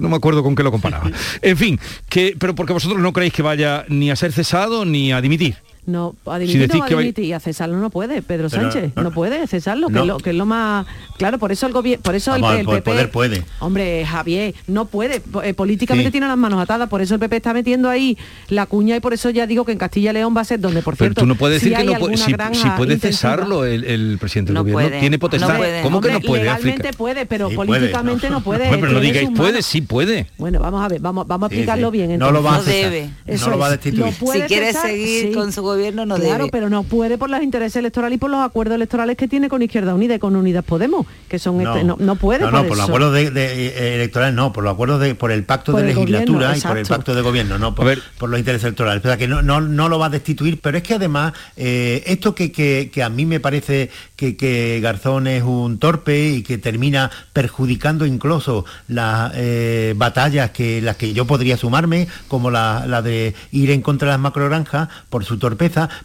[0.00, 1.10] no me acuerdo con qué lo comparaba.
[1.42, 1.78] En fin,
[2.08, 5.56] que, pero porque vosotros no creéis que vaya ni a ser cesado ni a dimitir.
[5.86, 9.10] No, a dimitir no va a dimitir y a cesarlo no puede, Pedro Sánchez, no,
[9.10, 10.86] puede cesarlo, que, es lo, que es lo más...
[11.16, 12.82] Claro, por eso el gobierno, por eso el, PP...
[12.82, 13.42] poder puede.
[13.60, 17.54] Hombre, Javier, no puede, eh, políticamente tiene las manos atadas, por eso el PP está
[17.54, 18.16] metiendo ahí
[18.48, 20.60] la cuña y por eso ya digo que en Castilla y León va a ser
[20.60, 21.14] donde, por cierto...
[21.14, 22.34] Pero tú no puedes decir que no puede, si,
[22.76, 25.58] puede cesarlo el, presidente del gobierno, tiene potestad.
[25.82, 26.42] ¿Cómo que no puede?
[26.42, 28.68] Legalmente puede, pero políticamente no, puede.
[28.68, 30.26] Bueno, pero no digáis puede, sí puede.
[30.36, 32.18] Bueno, vamos a ver, vamos, vamos a explicarlo bien.
[32.18, 33.10] no lo va a debe.
[33.26, 34.12] No lo va a destituir.
[34.12, 38.16] Si quiere seguir con su gobierno, no debe pero no puede por los intereses electorales
[38.16, 41.38] y por los acuerdos electorales que tiene con Izquierda Unida y con Unidas Podemos, que
[41.38, 42.40] son no, este, no, puede.
[42.40, 45.30] No, por no, por los acuerdos de, eh, electorales no, por los acuerdos de, por
[45.30, 48.64] el pacto de legislatura y por el pacto de gobierno, no por, por los intereses
[48.64, 49.04] electorales.
[49.04, 52.02] O sea, que no, no, no lo va a destituir, pero es que además, eh,
[52.06, 56.58] esto que, que, a mí me parece que, que, Garzón es un torpe y que
[56.58, 63.02] termina perjudicando incluso las eh, batallas que las que yo podría sumarme, como la, la
[63.02, 65.38] de ir en contra de las macrogranjas por su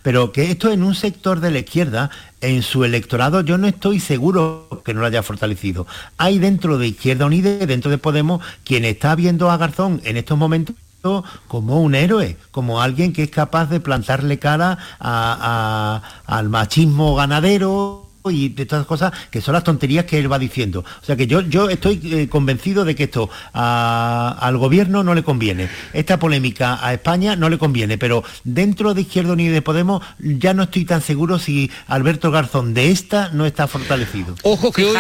[0.02, 2.10] pero que esto en un sector de la izquierda,
[2.42, 5.88] en su electorado, yo no estoy seguro que no lo haya fortalecido.
[6.18, 10.38] Hay dentro de Izquierda Unida dentro de Podemos quien está viendo a Garzón en estos
[10.38, 10.76] momentos
[11.48, 18.50] como un héroe, como alguien que es capaz de plantarle cara al machismo ganadero, y
[18.50, 20.84] de todas cosas que son las tonterías que él va diciendo.
[21.02, 25.24] O sea que yo, yo estoy eh, convencido de que esto al gobierno no le
[25.24, 25.70] conviene.
[25.94, 30.04] Esta polémica a España no le conviene, pero dentro de Izquierda Unida y de Podemos
[30.20, 34.36] ya no estoy tan seguro si Alberto Garzón de esta no está fortalecido.
[34.44, 34.96] Ojo que hoy,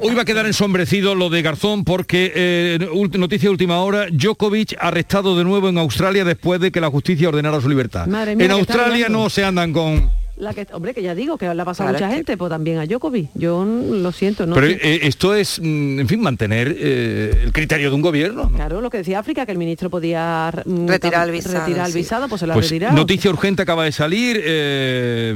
[0.00, 2.78] hoy va a quedar ensombrecido lo de Garzón porque eh,
[3.18, 7.28] noticia de última hora, Djokovic arrestado de nuevo en Australia después de que la justicia
[7.28, 8.08] ordenara su libertad.
[8.28, 11.64] en Australia no se andan con la que, hombre, que ya digo, que le ha
[11.64, 13.30] pasado a mucha gente, pues también a Djokovic.
[13.34, 14.54] Yo lo siento, ¿no?
[14.54, 18.50] Pero eh, esto es, mm, en fin, mantener eh, el criterio de un gobierno.
[18.50, 21.92] Claro, lo que decía África, que el ministro podía mm, retirar el visado, retirar el
[21.92, 22.94] visado pues se lo ha pues retirado.
[22.96, 25.34] Noticia urgente acaba de salir, eh,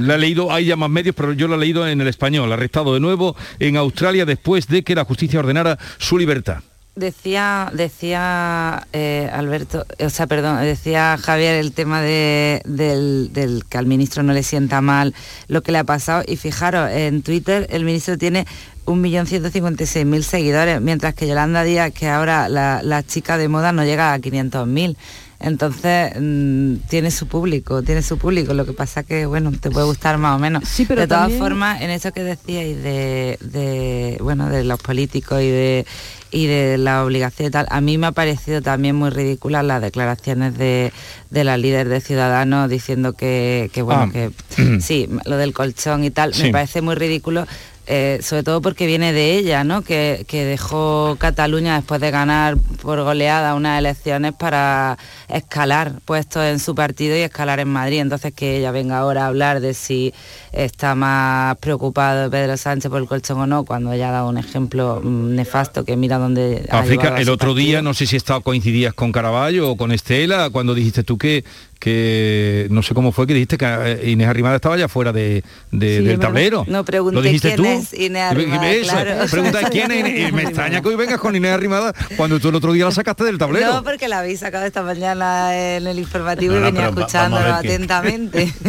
[0.00, 2.52] la he leído, hay ya más medios, pero yo la he leído en el español,
[2.52, 6.58] arrestado de nuevo en Australia después de que la justicia ordenara su libertad.
[6.96, 13.84] Decía, decía eh, Alberto, o sea, perdón, decía Javier el tema de, del, que al
[13.84, 15.14] ministro no le sienta mal
[15.46, 16.24] lo que le ha pasado.
[16.26, 18.46] Y fijaros, en Twitter el ministro tiene
[18.86, 24.14] 1.156.000 seguidores, mientras que Yolanda Díaz, que ahora la, la chica de moda, no llega
[24.14, 24.96] a 500.000.
[25.46, 28.52] Entonces mm, tiene su público, tiene su público.
[28.52, 30.64] Lo que pasa que bueno, te puede gustar más o menos.
[30.68, 35.40] Sí, pero de todas formas, en eso que decíais de, de bueno de los políticos
[35.40, 35.86] y de
[36.32, 39.80] y de la obligación y tal, a mí me ha parecido también muy ridícula las
[39.80, 40.92] declaraciones de,
[41.30, 44.10] de la líder de Ciudadanos diciendo que, bueno, ah.
[44.12, 44.30] que
[44.80, 47.46] sí, lo del colchón y tal, me parece muy ridículo
[47.88, 49.82] eh, sobre todo porque viene de ella, ¿no?
[49.82, 56.74] Que, dejó Cataluña después de ganar por goleada unas elecciones para escalar puestos en su
[56.74, 58.00] partido y escalar en Madrid.
[58.00, 60.12] Entonces que ella venga ahora a hablar de si
[60.52, 64.38] está más preocupado Pedro Sánchez por el colchón o no, cuando ella ha dado un
[64.38, 66.66] ejemplo mm, nefasto que mira dónde...
[66.70, 70.74] África, el otro día, no sé si estaba, coincidías con Caraballo o con Estela, cuando
[70.74, 71.44] dijiste tú que
[71.78, 75.44] que no sé cómo fue que dijiste que eh, Inés Arrimada estaba ya fuera de,
[75.70, 76.64] del tablero.
[76.68, 78.70] No pregunté quién es Inés Arrimada.
[78.70, 78.96] Eso,
[79.30, 82.54] Pregunta quién es y me extraña que hoy vengas con Inés Arrimada cuando tú el
[82.54, 83.72] otro día la sacaste del tablero.
[83.72, 88.52] No, porque la habéis sacado esta mañana en el informativo y venía escuchándolo atentamente.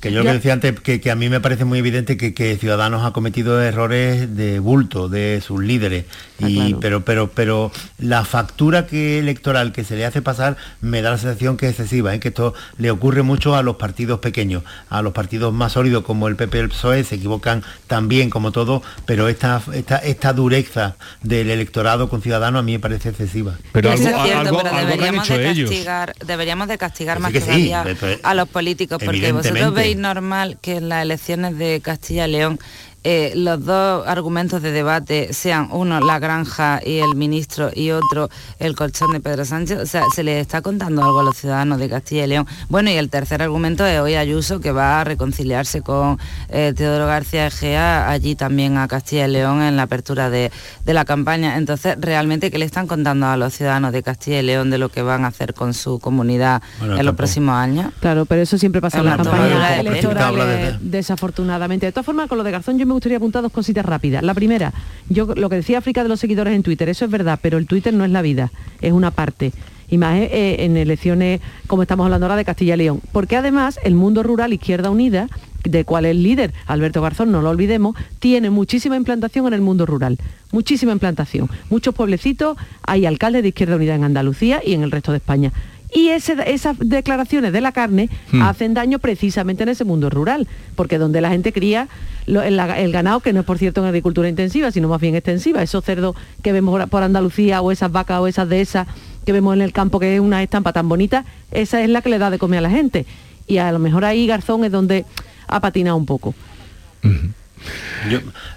[0.00, 2.56] Que, yo lo que decía antes, que, a mí me parece muy evidente que, que
[2.56, 6.04] Ciudadanos ha cometido errores de bulto de sus líderes.
[6.40, 11.02] Ah, y, pero, pero, pero la factura que electoral que se le hace pasar me
[11.02, 12.20] da la sensación que es excesiva, ¿eh?
[12.20, 16.28] que esto le ocurre mucho a los partidos pequeños, a los partidos más sólidos como
[16.28, 20.96] el PP y el PSOE, se equivocan también como todo, pero esta, esta, esta dureza
[21.22, 23.56] del electorado con Ciudadanos a mí me parece excesiva.
[23.72, 27.84] Pero algo, deberíamos, de castigar, deberíamos de castigar más todavía
[28.22, 32.58] a los políticos, porque vosotros veis normal que en las elecciones de Castilla y León
[33.02, 38.28] eh, los dos argumentos de debate sean uno la granja y el ministro y otro
[38.58, 41.78] el colchón de Pedro Sánchez, o sea, se les está contando algo a los ciudadanos
[41.78, 42.46] de Castilla y León.
[42.68, 46.18] Bueno, y el tercer argumento es hoy Ayuso, que va a reconciliarse con
[46.50, 50.50] eh, Teodoro García Egea allí también a Castilla y León en la apertura de,
[50.84, 51.56] la campaña.
[51.56, 54.88] Entonces, realmente, ¿qué le están contando a los ciudadanos de Castilla y León de lo
[54.88, 57.92] que van a hacer con su comunidad en los próximos años?
[58.00, 61.86] Claro, pero eso siempre pasa en la campaña electoral, desafortunadamente.
[61.86, 64.22] De todas formas, con lo de Garzón yo me gustaría apuntar dos cositas rápidas.
[64.22, 64.72] La primera,
[65.08, 67.66] yo lo que decía África de los seguidores en Twitter, eso es verdad, pero el
[67.66, 68.50] Twitter no es la vida,
[68.80, 69.52] es una parte.
[69.88, 73.00] Y más eh, en elecciones como estamos hablando ahora de Castilla León.
[73.12, 75.28] Porque además el mundo rural Izquierda Unida,
[75.64, 79.86] de cual es líder Alberto Garzón, no lo olvidemos, tiene muchísima implantación en el mundo
[79.86, 80.18] rural,
[80.52, 81.48] muchísima implantación.
[81.70, 85.52] Muchos pueblecitos, hay alcaldes de Izquierda Unida en Andalucía y en el resto de España.
[85.92, 88.42] Y esas declaraciones de la carne hmm.
[88.42, 91.88] hacen daño precisamente en ese mundo rural, porque donde la gente cría
[92.26, 95.84] el, ganado, que no es por cierto en agricultura intensiva, sino más bien extensiva, esos
[95.84, 98.86] cerdos que vemos por Andalucía o esas vacas o esas de esas
[99.24, 102.10] que vemos en el campo, que es una estampa tan bonita, esa es la que
[102.10, 103.04] le da de comer a la gente.
[103.46, 105.04] Y a lo mejor ahí Garzón es donde
[105.48, 106.34] ha patinado un poco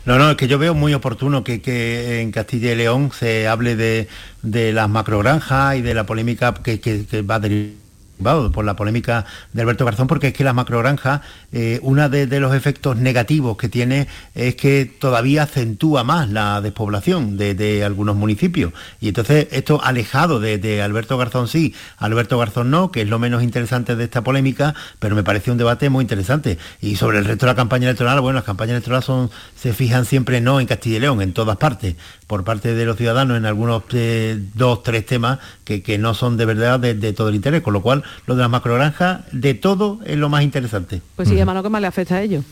[0.05, 3.75] no, no, es que yo veo muy oportuno que, en Castilla y León se hable
[3.75, 4.07] de,
[4.41, 7.82] las macrogranjas y de la polémica que, que va a derivar
[8.23, 11.21] por la polémica de Alberto Garzón, porque es que la macrogranja,
[11.51, 17.37] eh, uno de, los efectos negativos que tiene es que todavía acentúa más la despoblación
[17.37, 18.73] de, algunos municipios.
[19.01, 23.43] Y entonces esto alejado de, Alberto Garzón sí, Alberto Garzón no, que es lo menos
[23.43, 26.57] interesante de esta polémica, pero me parece un debate muy interesante.
[26.81, 30.05] Y sobre el resto de la campaña electoral, bueno, las campañas electorales son, se fijan
[30.05, 31.95] siempre no en Castilla y León, en todas partes,
[32.27, 36.45] por parte de los ciudadanos en algunos eh, dos, tres temas que, no son de
[36.45, 40.17] verdad de todo el interés, con lo cual lo de las macrogranjas, de todo es
[40.17, 41.01] lo más interesante.
[41.15, 42.43] Pues sí, además lo que más le afecta a ellos.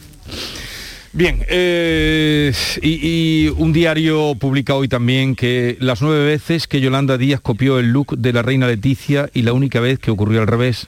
[1.13, 7.41] Bien, eh, y, un diario publica hoy también que las nueve veces que Yolanda Díaz
[7.41, 10.87] copió el look de la reina Leticia y la única vez que ocurrió al revés.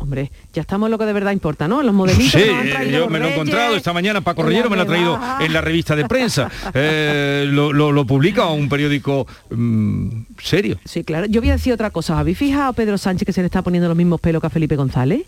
[0.00, 1.82] Hombre, ya estamos en lo que de verdad importa, ¿no?
[1.82, 2.40] Los modelitos.
[2.40, 2.48] Sí,
[2.90, 5.60] yo me lo he encontrado esta mañana, Paco Rellero me lo ha traído en la
[5.60, 6.50] revista de prensa.
[6.72, 10.08] Eh, lo, publica un periódico mm,
[10.42, 10.78] serio.
[10.86, 11.26] Sí, claro.
[11.26, 12.18] Yo voy a decir otra cosa.
[12.18, 14.50] ¿Habéis fijado a Pedro Sánchez que se le está poniendo los mismos pelos que a
[14.50, 15.22] Felipe González?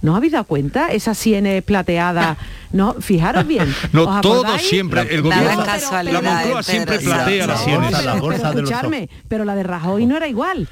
[0.00, 0.88] ¿No habéis dado cuenta?
[0.88, 2.38] Esas sienes plateadas.
[2.72, 3.74] No, fijaros bien.
[3.92, 5.02] No, todo siempre.
[5.14, 5.64] El gobierno,
[6.02, 7.92] la Moncloa siempre platea las sienes.
[7.92, 10.68] escucharme, pero la de Rajoy no era igual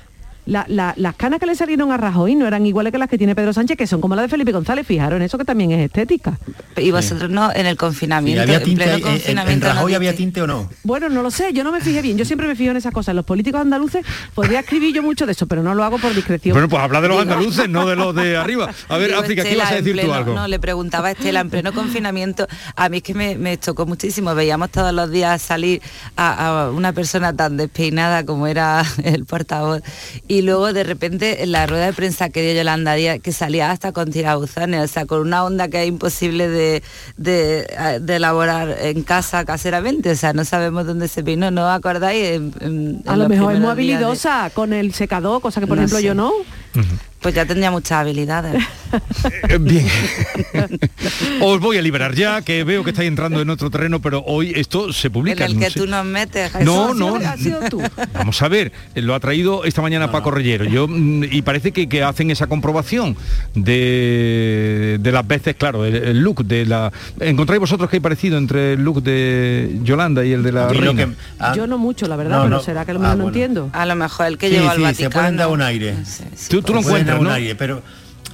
[0.47, 3.53] las canas que le salieron a Rajoy no eran iguales que las que tiene Pedro
[3.53, 6.39] Sánchez, que son como las de Felipe González, fijaron eso que también es estética.
[6.77, 8.43] Y vosotros no, en el confinamiento.
[8.43, 10.69] había en, Rajoy había tinte o no?
[10.85, 12.93] Bueno, no lo sé, yo no me fijé bien, yo siempre me fijo en esas
[12.93, 13.15] cosas.
[13.15, 14.05] Los políticos andaluces
[14.35, 16.55] podría escribir yo mucho de eso, pero no lo hago por discreción.
[16.55, 18.71] Bueno, pues habla de los andaluces, no de los de arriba.
[18.89, 20.35] A ver, África, ¿qué vas a decir tú algo?
[20.35, 24.35] No, le preguntaba a Estela, en pleno confinamiento, a mí es que me, tocó muchísimo,
[24.35, 25.83] veíamos todos los días salir
[26.17, 29.83] a una persona tan despeinada como era el portavoz
[30.29, 33.71] y luego de repente en la rueda de prensa que dio Yolanda Díaz, que salía
[33.71, 36.83] hasta con tirabuzones, o sea, con una onda que es imposible de,
[38.09, 42.41] elaborar en casa caseramente, o sea, no sabemos dónde se vino, ¿no acordáis?
[43.07, 46.33] a lo mejor es muy habilidosa con el secador, cosa que por ejemplo yo no.
[47.27, 48.63] Pues ya tendría muchas habilidades.
[49.49, 49.87] Eh, bien.
[51.41, 54.53] Os voy a liberar ya, que veo que estáis entrando en otro terreno, pero hoy
[54.55, 55.45] esto se publica.
[55.45, 56.55] En el que tú nos metes.
[56.61, 57.19] No, no.
[58.15, 60.65] Vamos a ver, lo ha traído esta mañana Paco Rellero.
[60.65, 63.17] Yo, mm, y parece que, que, hacen esa comprobación
[63.55, 66.93] de, de las veces, claro, el, look de la...
[67.21, 71.15] ¿Encontráis vosotros que hay parecido entre el look de Yolanda y el de la reina?
[71.39, 73.71] Ah, Yo no mucho, la verdad, pero será que lo ah, no entiendo.
[73.73, 75.11] A lo mejor el que lleva al Vaticano.
[75.11, 75.97] se pueden dar un aire.
[76.49, 77.83] tú, tú lo encuentras, un aire, pero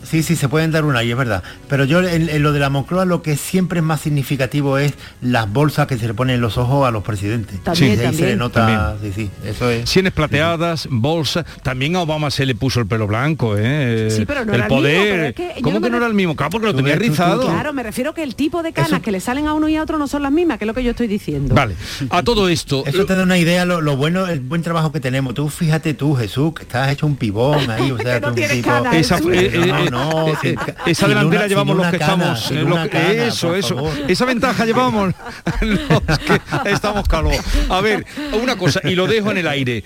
[0.03, 1.43] Sí, sí, se pueden dar una y es verdad.
[1.69, 5.51] Pero yo en, lo de la Moncloa lo que siempre es más significativo es las
[5.51, 7.63] bolsas que se le ponen en los ojos a los presidentes.
[7.63, 9.89] También, sí, se le nota, sí, sí, eso es.
[9.89, 11.45] Sienes plateadas, bolsas.
[11.63, 14.09] También a Obama se le puso el pelo blanco, ¿eh?
[14.11, 15.35] Sí, pero no el era poder.
[15.37, 16.37] El mismo, ¿Cómo que no era el mismo?
[16.37, 17.43] Claro, porque lo tenía rizado.
[17.43, 19.83] Claro, me refiero que el tipo de canas que le salen a uno y a
[19.83, 21.55] otro no son las mismas, que es lo que yo estoy diciendo.
[21.55, 21.75] Vale.
[22.11, 22.85] A todo esto.
[22.87, 25.35] Eso te da una idea lo, bueno, el buen trabajo que tenemos.
[25.35, 28.71] Tú fíjate tú, Jesús, que estás hecho un pibón ahí, o sea, no tú, tipo,
[28.93, 32.51] esa, eh, no, eh, eh, esa delantera llevamos los que estamos.
[32.51, 33.93] eso, eso.
[34.09, 35.15] Esa ventaja llevamos
[35.61, 37.37] los que estamos calvos.
[37.69, 38.05] A ver,
[38.43, 39.85] una cosa, y lo dejo en el aire.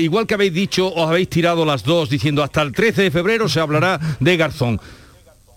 [0.00, 3.48] igual que habéis dicho, os habéis tirado las dos diciendo hasta el 13 de febrero
[3.48, 4.80] se hablará de Garzón.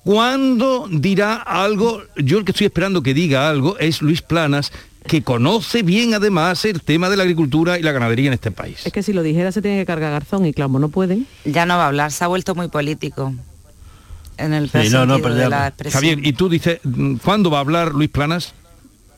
[0.04, 2.02] ¿Cuándo dirá algo?
[2.16, 4.72] Yo el que estoy esperando que diga algo es Luis Planas,
[5.06, 8.86] que conoce bien además el tema de la agricultura y la ganadería en este país.
[8.86, 11.28] Es que si lo dijera se tiene que cargar Garzón y claro, no pueden.
[11.46, 13.34] Ya no va a hablar, se ha vuelto muy político
[14.38, 16.02] en el sí, no, no, de la expresión.
[16.02, 16.80] bien, y tú dices,
[17.24, 18.54] ¿cuándo va a hablar Luis Planas?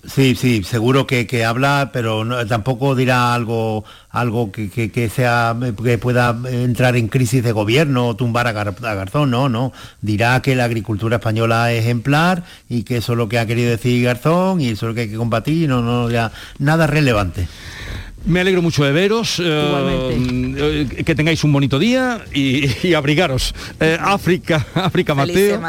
[0.06, 5.98] Sí, sí, seguro que, que habla, pero tampoco dirá algo, algo que, que, sea que
[5.98, 9.72] pueda entrar en crisis de gobierno o tumbar a, Garzón, no, no.
[10.02, 13.70] Dirá que la agricultura española es ejemplar y que eso es lo que ha querido
[13.70, 17.48] decir Garzón y eso es lo que hay que combatir, no, no, ya nada relevante.
[18.26, 23.54] Me alegro mucho de veros, eh, eh, que tengáis un bonito día y, abrigaros.
[23.82, 25.62] Eh, África, África Mateo,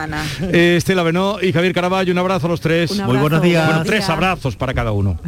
[0.53, 2.97] Estela Benó y Javier Caraballo, un abrazo a los tres.
[3.01, 3.67] Muy buenos días.
[3.67, 5.19] Bueno, tres abrazos para cada uno.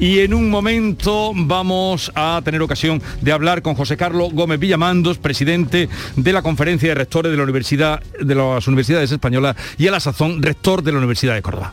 [0.00, 5.18] Y en un momento vamos a tener ocasión de hablar con José Carlos Gómez Villamandos,
[5.18, 9.92] presidente de la Conferencia de Rectores de la Universidad de las Universidades Españolas y a
[9.92, 11.72] la sazón rector de la Universidad de Córdoba.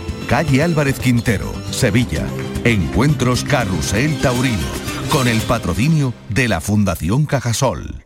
[0.31, 2.25] Calle Álvarez Quintero, Sevilla.
[2.63, 4.65] Encuentros Carrusel Taurino,
[5.11, 8.05] con el patrocinio de la Fundación Cajasol.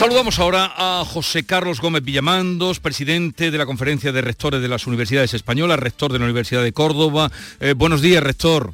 [0.00, 4.86] Saludamos ahora a José Carlos Gómez Villamandos, presidente de la Conferencia de Rectores de las
[4.86, 7.30] Universidades Españolas, rector de la Universidad de Córdoba.
[7.60, 8.72] Eh, buenos días, rector.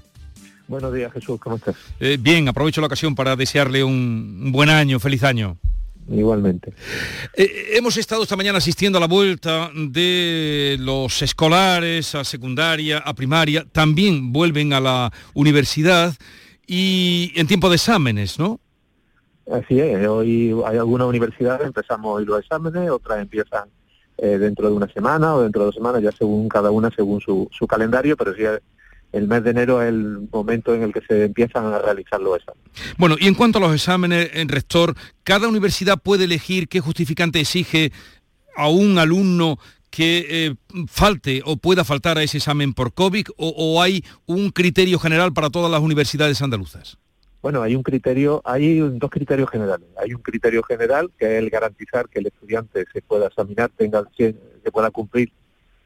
[0.68, 1.74] Buenos días, Jesús, ¿cómo estás?
[1.98, 5.58] Eh, bien, aprovecho la ocasión para desearle un, buen año, feliz año.
[6.08, 6.72] Igualmente.
[7.36, 13.12] Eh, hemos estado esta mañana asistiendo a la vuelta de los escolares a secundaria, a
[13.14, 16.14] primaria, también vuelven a la universidad
[16.68, 18.60] y en tiempo de exámenes, ¿no?
[19.50, 23.68] Así es, hoy hay algunas universidades, empezamos hoy los exámenes, otras empiezan
[24.18, 27.20] eh, dentro de una semana o dentro de dos semanas, ya según cada una, según
[27.20, 28.42] su, calendario, pero sí
[29.12, 32.36] el mes de enero es el momento en el que se empiezan a realizar los
[32.36, 32.70] exámenes.
[32.98, 37.40] Bueno, y en cuanto a los exámenes, en rector, ¿cada universidad puede elegir qué justificante
[37.40, 37.92] exige
[38.56, 39.58] a un alumno
[39.90, 40.54] que eh,
[40.88, 45.50] falte o pueda faltar a ese examen por COVID o, hay un criterio general para
[45.50, 46.98] todas las universidades andaluzas?
[47.46, 49.86] Bueno, hay un criterio, hay dos criterios generales.
[50.02, 54.02] Hay un criterio general que es el garantizar que el estudiante se pueda examinar, tenga,
[54.16, 54.34] se
[54.72, 55.30] pueda cumplir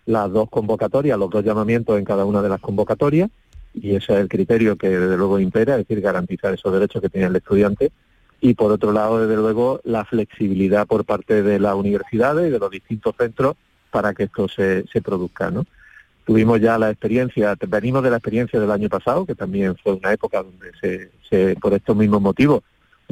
[0.07, 3.29] las dos convocatorias, los dos llamamientos en cada una de las convocatorias,
[3.75, 7.11] y ese es el criterio que desde luego impera, es decir, garantizar esos derechos que
[7.11, 7.93] tiene el estudiante.
[8.41, 12.59] Y por otro lado, desde luego, la flexibilidad por parte de las universidades y de
[12.59, 13.57] los distintos centros
[13.91, 15.67] para que esto se, se produzca, ¿no?
[16.25, 20.13] Tuvimos ya la experiencia, venimos de la experiencia del año pasado, que también fue una
[20.13, 22.63] época donde se, se por estos mismos motivos,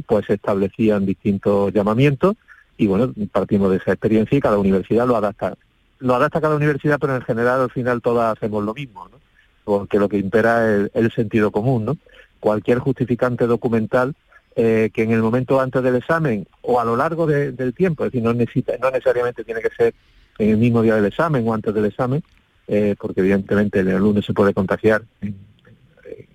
[0.06, 2.36] pues se establecían distintos llamamientos
[2.78, 5.54] y bueno, partimos de esa experiencia y cada universidad lo adapta.
[5.98, 9.18] Lo adapta cada universidad, pero en general al final todas hacemos lo mismo, ¿no?
[9.64, 11.96] Porque lo que impera es el, sentido común, ¿no?
[12.38, 14.14] Cualquier justificante documental
[14.54, 18.12] eh, que en el momento antes del examen o a lo largo del tiempo, es
[18.12, 19.94] decir, no, necesita, no necesariamente tiene que ser
[20.38, 22.22] en el mismo día del examen o antes del examen,
[22.68, 25.02] eh, porque evidentemente el alumno se puede contagiar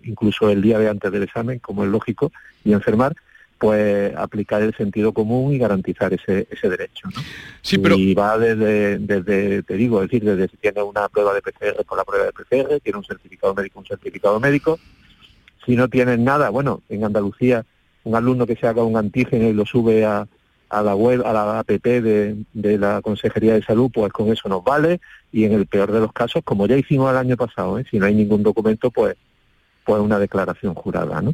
[0.04, 2.32] incluso el día de antes del examen, como es lógico,
[2.64, 3.16] y enfermar,
[3.58, 7.08] pues aplicar el sentido común y garantizar ese, ese derecho.
[7.62, 7.96] Sí, pero...
[7.96, 11.86] Y va desde, desde, te digo, es decir, desde si tiene una prueba de PCR
[11.86, 14.80] por la prueba de PCR, tiene un certificado médico, un certificado médico.
[15.66, 17.66] Si no tienen nada, bueno, en Andalucía,
[18.04, 20.28] un alumno que se haga un antígeno y lo sube a,
[20.74, 24.50] a la web, a la app de, de, la Consejería de Salud, pues con eso
[24.50, 25.00] nos vale
[25.32, 27.86] y en el peor de los casos, como ya hicimos el año pasado, ¿eh?
[27.90, 29.16] si no hay ningún documento, pues,
[29.86, 31.34] pues una declaración jurada, ¿no?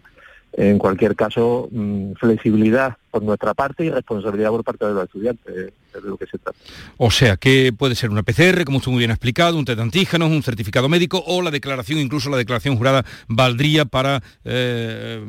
[0.53, 5.55] En cualquier caso, mm, flexibilidad por nuestra parte y responsabilidad por parte de los estudiantes,
[5.93, 6.57] es de lo que se trata.
[6.97, 9.77] O sea, que puede ser una PCR, como usted muy bien ha explicado, un test
[9.77, 15.23] de antígenos, un certificado médico o la declaración, incluso la declaración jurada, valdría para eh,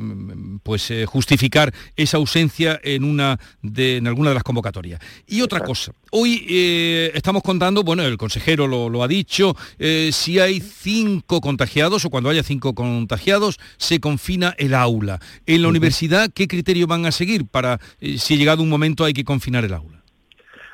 [0.63, 5.01] pues eh, justificar esa ausencia en, una de, en alguna de las convocatorias.
[5.27, 9.55] Y otra cosa, hoy eh, estamos contando, bueno, el consejero lo, ha dicho,
[10.11, 15.19] si hay cinco contagiados o cuando haya cinco contagiados, se confina el aula.
[15.45, 19.13] En la universidad, ¿qué criterio van a seguir para eh, si llegado un momento hay
[19.13, 20.01] que confinar el aula?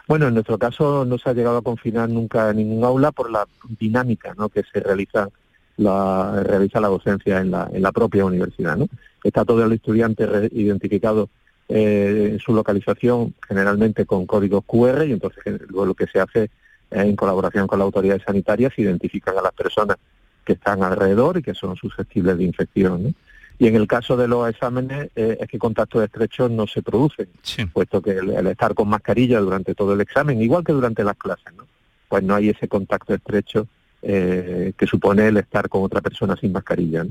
[0.07, 3.45] Bueno, en nuestro caso no se ha llegado a confinar nunca ningún aula por la
[3.77, 5.29] dinámica que se realiza
[5.75, 8.77] la, realiza la docencia en la, en la propia universidad.
[8.77, 8.87] ¿no?
[9.23, 11.29] Está todo el estudiante identificado
[11.67, 16.49] eh, en su localización generalmente con códigos QR y entonces lo que se hace
[16.89, 19.97] en colaboración con las autoridades sanitarias se identifican a las personas
[20.45, 23.03] que están alrededor y que son susceptibles de infección.
[23.03, 23.13] ¿no?
[23.59, 27.27] Y en el caso de los exámenes eh, es que contactos estrechos no se producen,
[27.73, 31.53] puesto que el, estar con mascarilla durante todo el examen, igual que durante las clases,
[31.55, 31.65] ¿no?
[32.07, 33.67] pues no hay ese contacto estrecho
[34.01, 37.03] eh, que supone el estar con otra persona sin mascarilla.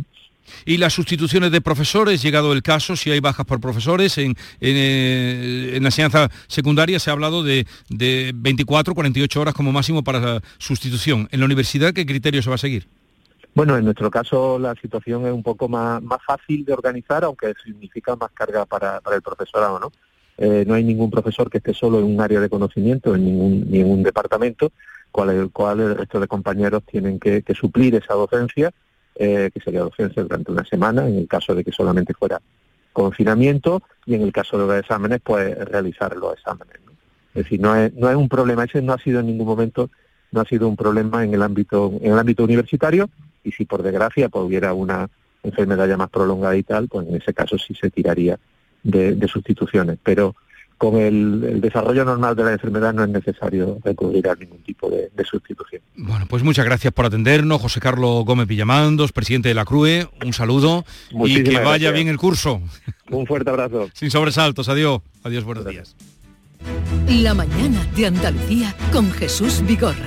[0.65, 4.37] Y las sustituciones de profesores, llegado el caso, si hay bajas por profesores, en, en,
[4.61, 10.41] eh, la enseñanza secundaria se ha hablado de, de 24, 48 horas como máximo para
[10.59, 11.29] sustitución.
[11.33, 12.87] ¿En la universidad qué criterio se va a seguir?
[13.57, 17.55] Bueno, en nuestro caso la situación es un poco más, más fácil de organizar, aunque
[17.65, 19.93] significa más carga para, para el profesorado, ¿no?
[20.37, 23.71] Eh, no hay ningún profesor que esté solo en un área de conocimiento, en ningún,
[23.71, 24.73] ningún departamento,
[25.11, 28.73] cual el cual el resto de compañeros tienen que, suplir esa docencia,
[29.15, 32.43] eh, que sería docencia durante una semana, en el caso de que solamente fuera
[32.93, 36.77] confinamiento, y en el caso de los exámenes, pues realizar los exámenes.
[36.85, 36.93] ¿no?
[37.31, 39.89] Es decir, no es, no es un problema, ese no ha sido en ningún momento,
[40.31, 43.09] no ha sido un problema en el ámbito, en el ámbito universitario,
[43.47, 45.09] y si por desgracia pues, hubiera una
[45.43, 48.39] enfermedad ya más prolongada y tal, pues en ese caso sí se tiraría
[48.83, 49.99] de, sustituciones.
[50.03, 50.35] Pero
[50.77, 55.11] con el, desarrollo normal de la enfermedad no es necesario recurrir a ningún tipo de,
[55.25, 55.83] sustitución.
[55.97, 60.33] Bueno, pues muchas gracias por atendernos, José Carlos Gómez Villamandos, presidente de la CRUE, un
[60.33, 62.61] saludo y que vaya bien el curso.
[63.11, 63.89] Un fuerte abrazo.
[63.95, 65.01] Sin sobresaltos, adiós.
[65.23, 65.97] Adiós, buenos días.
[67.09, 70.07] La mañana de Andalucía con Jesús Vigorra.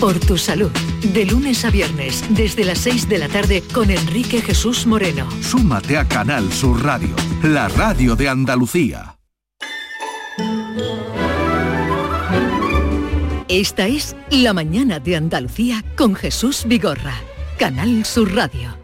[0.00, 0.72] Por tu salud.
[1.12, 5.28] De lunes a viernes, desde las 6 de la tarde, con Enrique Jesús Moreno.
[5.40, 9.16] Súmate a Canal Sur Radio, la radio de Andalucía.
[13.48, 17.14] Esta es La Mañana de Andalucía con Jesús Vigorra.
[17.58, 18.81] Canal Sur Radio.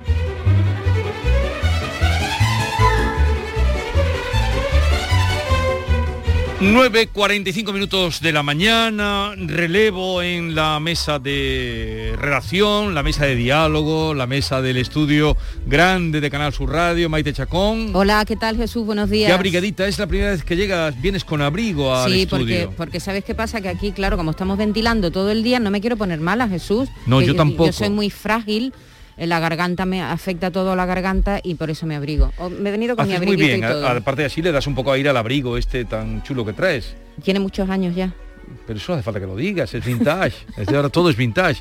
[6.60, 14.12] 9.45 minutos de la mañana, relevo en la mesa de relación, la mesa de diálogo,
[14.12, 15.36] la mesa del estudio
[15.66, 17.94] grande de Canal Sur Radio, Maite Chacón.
[17.94, 18.84] Hola, ¿qué tal Jesús?
[18.84, 19.28] Buenos días.
[19.28, 22.46] Qué abrigadita, es la primera vez que llegas, vienes con abrigo al sí, estudio.
[22.46, 25.60] Sí, porque, porque sabes qué pasa, que aquí, claro, como estamos ventilando todo el día,
[25.60, 26.88] no me quiero poner mala, Jesús.
[27.06, 27.66] No, yo tampoco.
[27.66, 28.72] Yo soy muy frágil
[29.18, 32.32] la garganta me afecta todo a la garganta y por eso me abrigo.
[32.58, 33.32] me he venido con mi abrigo.
[33.32, 36.44] Muy bien, aparte de así le das un poco aire al abrigo este tan chulo
[36.44, 36.94] que traes.
[37.22, 38.12] Tiene muchos años ya.
[38.66, 40.36] Pero eso no hace falta que lo digas, es vintage.
[40.56, 41.60] es ahora todo es vintage.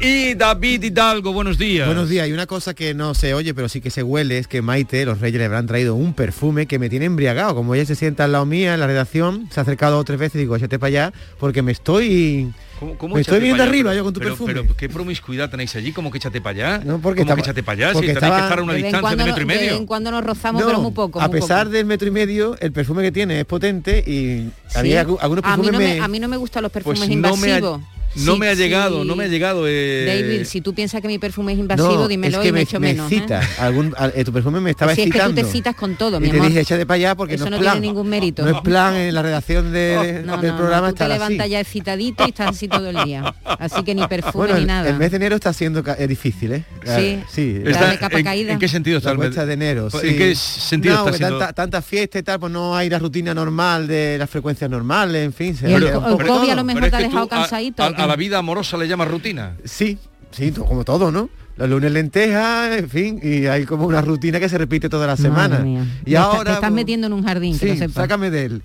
[0.00, 1.86] Y David Hidalgo, buenos días.
[1.86, 2.28] Buenos días.
[2.28, 5.04] Y una cosa que no se oye, pero sí que se huele, es que Maite,
[5.04, 7.54] los reyes le habrán traído un perfume que me tiene embriagado.
[7.54, 10.36] Como ella se sienta al lado mía en la redacción, se ha acercado tres veces
[10.36, 14.20] y digo, échate para allá, porque me estoy me estoy viendo arriba yo con tu
[14.20, 14.54] perfume.
[14.54, 16.84] Pero qué promiscuidad tenéis allí, como que échate para allá.
[16.84, 19.24] No, porque ¿Cómo que échate para allá, si tenéis que estar a una distancia de
[19.24, 19.76] metro y medio.
[19.76, 21.20] en cuando nos rozamos, pero muy poco.
[21.20, 24.94] a pesar del metro y medio, el perfume que tiene es potente y a mí
[24.94, 27.60] algunos perfumes a mí, no me, a mí no me gustan los perfumes pues invasivos.
[27.60, 29.66] No me ha llegado, no me ha llegado.
[29.66, 30.04] Eh...
[30.06, 33.08] David, si tú piensas que mi perfume es invasivo, dímelo y me, echo me menos.
[33.08, 33.46] Cita, ¿eh?
[33.58, 35.30] algún, eh, tu perfume me estaba si excitando.
[35.30, 36.48] es que tú te citas con todo, y mi te amor.
[36.48, 38.44] dije, échate para allá porque Eso no, no es plan, tiene ningún mérito.
[38.44, 41.48] No es plan en la redacción de, no, del no, programa no, tú te levantas
[41.48, 43.34] ya excitadito y estás así todo el día.
[43.44, 44.88] Así que ni perfume bueno, ni nada.
[44.88, 46.64] El mes de enero está siendo difícil, ¿eh?
[46.84, 47.62] Sí, sí.
[47.64, 48.52] Está, de capa en, caída.
[48.52, 49.88] ¿En qué sentido está el mes de enero?
[50.02, 51.54] ¿En qué sentido no, está siendo...
[51.54, 55.32] tanta, fiesta y tal, pues no hay la rutina normal de las frecuencias normales, en
[55.32, 55.56] fin.
[55.56, 57.82] Se el, el COVID a lo mejor te ha dejado cansadito.
[57.98, 59.56] A la vida amorosa le llamas rutina.
[59.64, 59.98] Sí,
[60.30, 61.30] sí, como todo, ¿no?
[61.56, 65.16] Los lunes lentejas, en fin, y hay como una rutina que se repite toda la
[65.16, 65.64] semana.
[66.06, 68.62] Y ahora te estás metiendo en un jardín, sí, que lo sácame de él.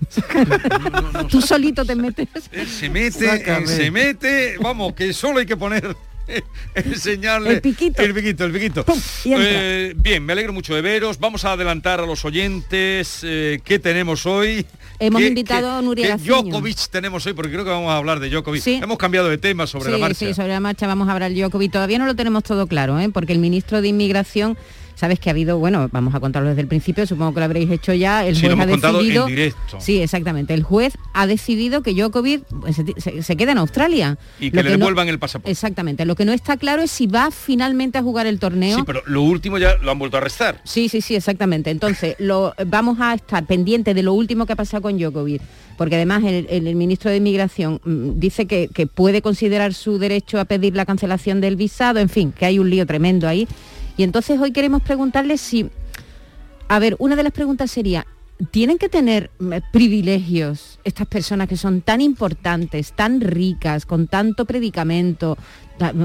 [1.28, 2.28] Tú solito te metes.
[2.52, 5.96] Él se mete, él se mete, vamos, que solo hay que poner
[6.74, 8.84] enseñarle el piquito el piquito el piquito
[9.26, 13.78] eh, bien me alegro mucho de veros vamos a adelantar a los oyentes eh, qué
[13.78, 14.64] tenemos hoy
[15.06, 17.96] hemos ¿Qué, invitado qué, a Nuria qué Djokovic tenemos hoy porque creo que vamos a
[17.96, 18.62] hablar de Djokovic.
[18.62, 18.80] Sí.
[18.82, 20.14] hemos cambiado de tema sobre sí, la marcha.
[20.14, 21.72] sí sobre la marcha vamos a hablar de Djokovic.
[21.72, 23.08] Todavía no lo tenemos todo claro ¿eh?
[23.10, 24.56] porque el ministro de inmigración
[24.94, 27.70] sabes que ha habido, bueno, vamos a contarlo desde el principio, supongo que lo habréis
[27.70, 29.80] hecho ya, el sí, juez lo hemos ha decidido, en directo.
[29.80, 34.18] sí, exactamente, el juez ha decidido que Djokovic pues, se, se, se quede en Australia
[34.40, 35.50] y que lo le que devuelvan no, el pasaporte.
[35.50, 38.78] Exactamente, lo que no está claro es si va finalmente a jugar el torneo.
[38.78, 40.60] Sí, pero lo último ya lo han vuelto a arrestar.
[40.64, 41.70] Sí, sí, sí, exactamente.
[41.70, 45.42] Entonces, lo, vamos a estar pendientes de lo último que ha pasado con Djokovic,
[45.76, 49.98] porque además el, el, el ministro de Inmigración mmm, dice que, que puede considerar su
[49.98, 53.48] derecho a pedir la cancelación del visado, en fin, que hay un lío tremendo ahí.
[53.96, 55.70] Y entonces hoy queremos preguntarle si,
[56.68, 58.06] a ver, una de las preguntas sería,
[58.50, 59.30] ¿tienen que tener
[59.72, 65.38] privilegios estas personas que son tan importantes, tan ricas, con tanto predicamento?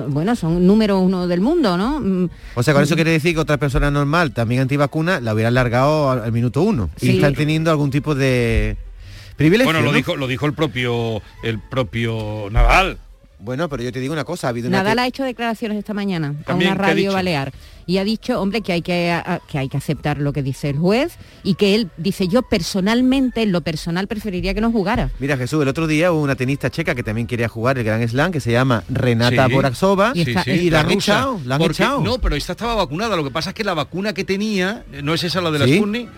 [0.09, 2.29] Bueno, son número uno del mundo, ¿no?
[2.55, 6.09] O sea, con eso quiere decir que otra persona normal, también antivacuna, la hubiera largado
[6.11, 6.89] al, al minuto uno.
[6.97, 7.11] Sí.
[7.11, 8.77] Y están teniendo algún tipo de
[9.39, 9.97] Privilegio, Bueno, lo ¿no?
[9.97, 12.97] dijo, lo dijo el propio, el propio Nadal.
[13.41, 14.79] Bueno, pero yo te digo una cosa, ha habido una...
[14.79, 17.53] Nadal te- ha hecho declaraciones esta mañana También, a una ¿qué ha radio balear
[17.85, 20.69] y ha dicho, hombre, que hay que, a- que hay que aceptar lo que dice
[20.69, 21.13] el juez
[21.43, 25.09] y que él dice, yo personalmente, en lo personal, preferiría que no jugara.
[25.19, 28.07] Mira Jesús, el otro día hubo una tenista checa que también quería jugar el Gran
[28.07, 29.53] Slam, que se llama Renata Sí.
[29.53, 30.95] Boraxova, Sí, sí, y la han rusa.
[31.13, 32.01] echado, la han Porque- echado.
[32.01, 33.15] No, pero esta estaba vacunada.
[33.15, 35.65] Lo que pasa es que la vacuna que tenía, no es esa la de la
[35.65, 35.77] Sí.
[35.77, 36.09] Sputnik,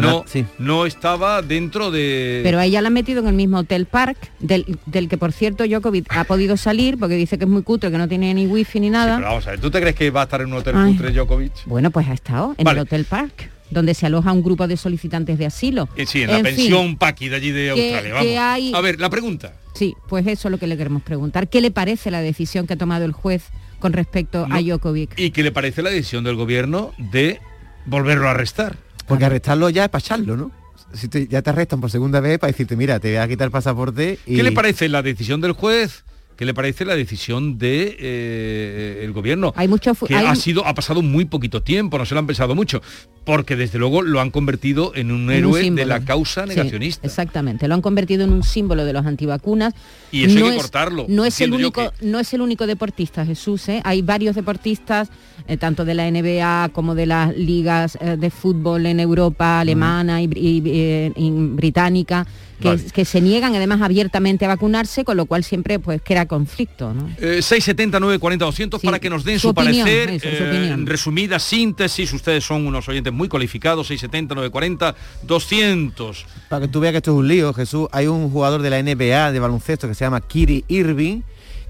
[0.00, 0.44] no, sí.
[0.58, 2.40] no estaba dentro de...
[2.44, 5.32] Pero a ella la han metido en el mismo hotel park, del, del que por
[5.32, 8.46] cierto Djokovic ha podido salir porque dice que es muy cutre, que no tiene ni
[8.46, 9.16] wifi ni nada.
[9.16, 10.92] Pero vamos a ver, ¿tú te crees que va a estar en un hotel Ay.
[10.94, 11.52] cutre Djokovic?
[11.66, 12.80] Bueno, pues ha estado en Vale.
[12.80, 15.88] el hotel park, donde se aloja un grupo de solicitantes de asilo.
[15.96, 18.14] Eh, sí, en la fin, pensión Paqui de allí de que- Australia.
[18.14, 18.26] Vamos.
[18.26, 19.52] que hay- A ver, la pregunta.
[19.74, 21.48] Sí, pues eso es lo que le queremos preguntar.
[21.48, 23.44] ¿Qué le parece la decisión que ha tomado el juez
[23.78, 24.62] con respecto a No.
[24.62, 25.18] Djokovic?
[25.18, 27.40] ¿Y qué le parece la decisión del gobierno de
[27.86, 28.76] volverlo a arrestar?
[29.08, 30.52] Porque arrestarlo ya es para echarlo, ¿no?
[30.92, 33.50] Si ya te arrestan por segunda vez para decirte, mira, te voy a quitar el
[33.50, 34.36] pasaporte y...
[34.36, 36.04] ¿Qué le parece la decisión del juez?
[36.38, 39.52] ¿Qué le parece la decisión de eh, el gobierno?
[39.56, 42.28] Hay mucho que hay ha sido ha pasado muy poquito tiempo, no se lo han
[42.28, 42.80] pensado mucho,
[43.24, 46.50] porque desde luego lo han convertido en un En un héroe de la causa Sí,
[46.50, 47.04] negacionista.
[47.04, 49.74] exactamente, lo han convertido en un símbolo de los antivacunas.
[50.12, 53.26] Y eso hay que es- cortarlo, No es el único, no es el único deportista,
[53.26, 53.68] Jesús.
[53.68, 53.80] ¿eh?
[53.82, 55.08] Hay varios deportistas,
[55.48, 60.22] eh, tanto de la NBA como de las ligas eh, de fútbol en Europa, alemana
[60.22, 62.28] y, br- y, eh, y británica,
[62.60, 62.82] que, Vale.
[62.92, 66.94] que se niegan además abiertamente a vacunarse, con lo cual siempre pues crea conflicto.
[66.94, 67.08] ¿no?
[67.18, 70.48] Eh, 670 940 200 para que nos den su, su opinión, parecer, eso, su eh,
[70.48, 70.86] opinión.
[70.86, 76.26] resumida síntesis, ustedes son unos oyentes muy cualificados, 670 940 200.
[76.48, 78.82] Para que tú veas que esto es un lío, Jesús, hay un jugador de la
[78.82, 81.22] NBA de baloncesto que se llama Kiri Irving,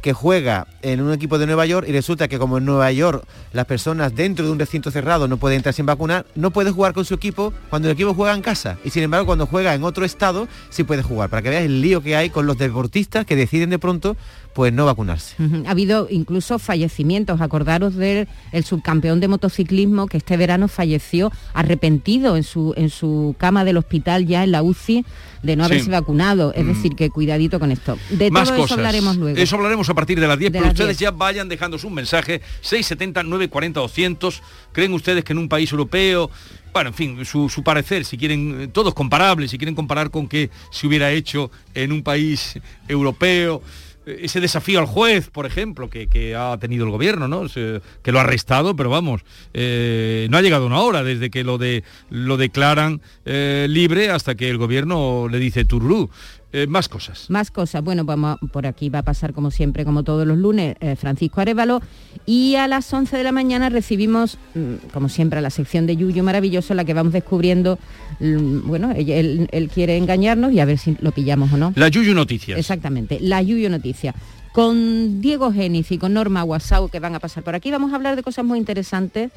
[0.02, 3.24] que juega en un equipo de Nueva York y resulta que como en Nueva York
[3.52, 6.92] las personas dentro de un recinto cerrado no pueden entrar sin vacunar, no puede jugar
[6.92, 8.78] con su equipo cuando el equipo juega en casa.
[8.84, 11.30] Y sin embargo cuando juega en otro estado sí puede jugar.
[11.30, 14.16] Para que veas el lío que hay con los deportistas que deciden de pronto
[14.54, 15.36] pues no vacunarse.
[15.66, 17.40] Ha habido incluso fallecimientos.
[17.40, 23.36] Acordaros del el subcampeón de motociclismo que este verano falleció arrepentido en su, en su
[23.38, 25.04] cama del hospital ya en la UCI
[25.42, 25.72] de no Sí.
[25.72, 26.52] haberse vacunado.
[26.54, 26.68] Es Mm.
[26.68, 27.96] decir, que cuidadito con esto.
[28.10, 28.70] De Más todo cosas.
[28.72, 29.38] eso hablaremos luego.
[29.38, 31.10] Eso hablaremos a partir de las 10, De pero las ustedes 10.
[31.10, 34.42] ya vayan dejando su mensaje 670 940 200.
[34.72, 36.30] ¿Creen ustedes que en un país europeo
[36.72, 40.28] bueno, en fin, su, su parecer, si quieren, eh, todos comparables, si quieren comparar con
[40.28, 43.62] qué se hubiera hecho en un país europeo,
[44.06, 47.48] eh, ese desafío al juez, por ejemplo, que, que ha tenido el gobierno, ¿no?
[47.48, 49.22] Se- que lo ha arrestado, pero vamos,
[49.54, 54.34] eh, no ha llegado una hora desde que lo, de, lo declaran eh, libre hasta
[54.34, 56.10] que el gobierno le dice tururú.
[56.52, 57.28] Eh, más cosas.
[57.28, 57.84] Más cosas.
[57.84, 61.40] Bueno, vamos, por aquí va a pasar como siempre, como todos los lunes, eh, Francisco
[61.40, 61.82] Arevalo.
[62.24, 65.96] Y a las 11 de la mañana recibimos, mm, como siempre, a la sección de
[65.96, 67.78] Yuyo Maravilloso, en la que vamos descubriendo,
[68.20, 71.72] mm, bueno, él, él quiere engañarnos y a ver si lo pillamos o no.
[71.76, 72.58] La Yuyu Noticias.
[72.58, 74.14] Exactamente, la Yuyo Noticia.
[74.52, 77.96] Con Diego Géniz y con Norma Guasau que van a pasar por aquí, vamos a
[77.96, 79.30] hablar de cosas muy interesantes.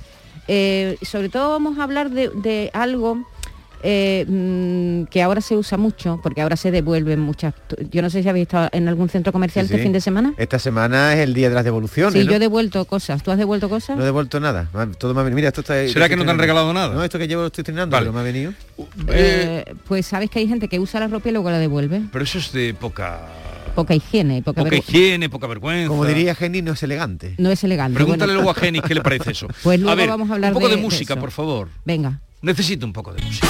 [0.48, 3.26] Eh, sobre todo vamos a hablar de, de algo
[3.84, 7.54] eh, mm, que ahora se usa mucho, porque ahora se devuelven muchas...
[7.92, 9.84] Yo no sé si habéis estado en algún centro comercial Sí, este sí.
[9.84, 10.34] fin de semana.
[10.38, 12.14] Esta semana es el día de las devoluciones.
[12.14, 12.32] Sí, ¿no?
[12.32, 13.22] yo he devuelto cosas.
[13.24, 13.96] ¿Tú has devuelto cosas?
[13.98, 14.68] No he devuelto nada.
[14.98, 15.36] Todo me ha venido.
[15.36, 15.88] Mira, esto está.
[15.88, 16.94] ¿Será que no te han regalado nada?
[16.94, 18.06] No, esto que llevo lo estoy estrenando, Vale.
[18.06, 18.54] pero me ha venido.
[19.10, 22.02] Eh, pues sabes que hay gente que usa la ropa y luego la devuelve.
[22.12, 23.20] Pero eso es de poca...
[23.76, 25.88] Poca higiene, poca, higiene, poca vergüenza.
[25.88, 27.36] Como diría Jenny, no es elegante.
[27.38, 27.96] No es elegante.
[27.96, 29.48] Pregúntale Bueno, luego a Genis qué le parece eso.
[29.64, 31.22] Pues luego a ver, vamos a hablar un poco de, de- de música, eso.
[31.22, 31.70] por favor.
[31.86, 32.20] Venga.
[32.42, 33.48] Necesito un poco de música.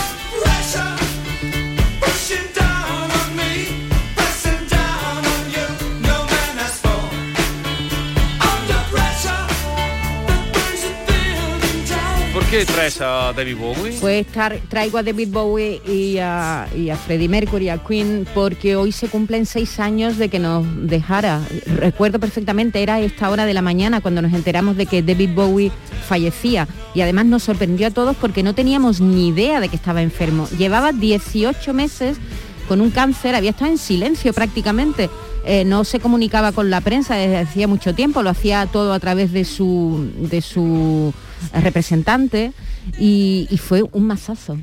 [12.52, 13.97] Qué traes a David Bowie?
[14.02, 14.28] Pues
[14.68, 19.08] traigo a David Bowie y a, y a Freddie Mercury, a Queen, porque hoy se
[19.08, 21.39] cumplen seis años de que nos dejara.
[21.78, 25.72] Recuerdo perfectamente, era esta hora de la mañana cuando nos enteramos de que David Bowie
[26.10, 26.68] fallecía.
[26.93, 30.49] Y además nos sorprendió a todos porque no teníamos ni idea de que estaba enfermo.
[30.58, 32.18] Llevaba 18 meses
[32.68, 35.10] con un cáncer, había estado en silencio prácticamente.
[35.45, 38.99] Eh, no se comunicaba con la prensa desde hacía mucho tiempo, lo hacía todo a
[38.99, 41.14] través de su, de su
[41.54, 42.54] representante
[43.00, 44.58] y, y fue un mazazo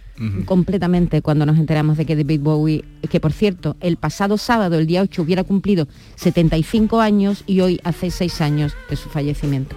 [0.46, 4.86] completamente cuando nos enteramos de que David Bowie, que por cierto, el pasado sábado, el
[4.86, 9.76] día 8, hubiera cumplido 75 años y hoy hace 6 años de su fallecimiento.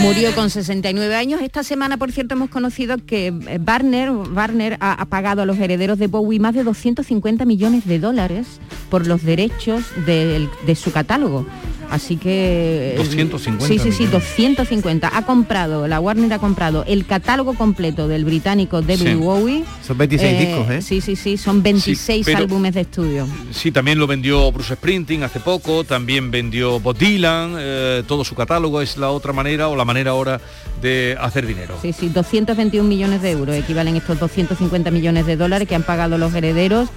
[0.00, 1.42] Murió con 69 años.
[1.42, 5.98] Esta semana, por cierto, hemos conocido que eh, Warner, Warner ha, pagado a los herederos
[5.98, 11.44] de Bowie más de 250 millones de dólares por los derechos de, su catálogo.
[11.90, 12.94] Así que...
[12.96, 14.10] 250 Sí, sí, sí, millones.
[14.12, 15.10] 250.
[15.16, 19.14] Ha comprado, la Warner ha comprado el catálogo completo del británico David Sí.
[19.14, 19.64] Bowie.
[19.86, 20.82] Son 26 discos, ¿eh?
[20.82, 23.26] Sí, sí, sí, son 26 pero- álbumes de estudio.
[23.50, 28.34] Sí, también lo vendió Bruce Springsteen hace poco, también vendió Bob Dylan, eh, todo su
[28.34, 30.40] catálogo es la otra manera o la manera ahora
[30.80, 31.76] de hacer dinero.
[31.82, 36.16] Sí, sí, 221 millones de euros, equivalen estos 250 millones de dólares que han pagado
[36.18, 36.88] los herederos,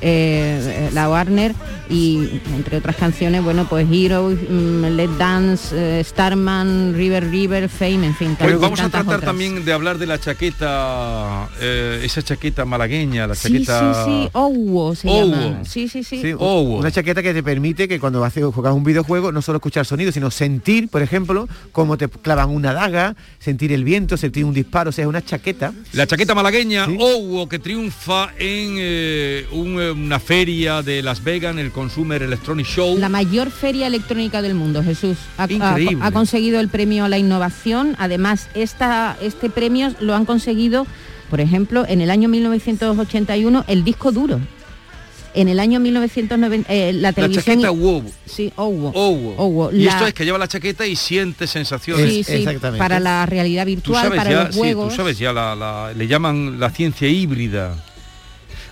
[0.00, 1.54] eh, la Warner,
[1.88, 8.06] y entre otras canciones, bueno, pues Heroes, mm, Let Dance, eh, Starman, River River, Fame,
[8.06, 8.36] en fin.
[8.38, 9.22] Pues vamos a tratar otras.
[9.22, 14.04] también de hablar de la chaqueta, eh, esa chaqueta malagueña, la Sí, sí, chaqueta...
[14.04, 15.26] sí, Owo se Owo.
[15.26, 15.64] llama.
[15.64, 16.22] Sí, sí, sí.
[16.22, 19.84] Sí, una chaqueta que te permite que cuando haces, juegas un videojuego no solo escuchar
[19.84, 24.54] sonido, sino sentir, por ejemplo, cómo te clavan una daga, sentir el viento, sentir un
[24.54, 25.72] disparo, o sea, es una chaqueta.
[25.92, 31.52] La chaqueta malagueña Owo que triunfa en eh, un, eh, una feria de Las Vegas,
[31.52, 32.98] en el Consumer Electronic Show.
[32.98, 35.16] La mayor feria electrónica del mundo, Jesús.
[35.38, 35.98] Ha, Increíble.
[36.02, 37.96] ha- ha conseguido el premio a la innovación.
[37.98, 40.86] Además, esta, este premio lo han conseguido,
[41.30, 44.40] por ejemplo, en el año 1981, el disco duro.
[45.34, 47.56] En el año 1990, eh, la La televisión...
[47.56, 48.04] chaqueta Owo.
[48.26, 48.90] Sí, Owo.
[48.94, 49.34] Owo.
[49.38, 49.72] Owo.
[49.72, 52.06] Y La- esto es que lleva la chaqueta y siente sensaciones.
[52.06, 52.46] Sí, sí,
[52.76, 54.90] para la realidad Tú virtual, sabes para ya, los sí, juegos.
[54.90, 57.74] tú sabes ya, la, la- le llaman la ciencia híbrida.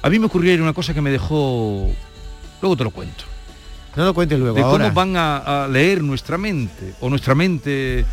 [0.03, 1.89] A mí me ocurrió una cosa que me dejó...
[2.63, 3.25] Luego te lo cuento.
[3.97, 4.85] No lo cuentes luego, de ahora.
[4.85, 6.95] cómo van a, a leer nuestra mente.
[7.01, 8.01] O nuestra mente...
[8.01, 8.05] eh,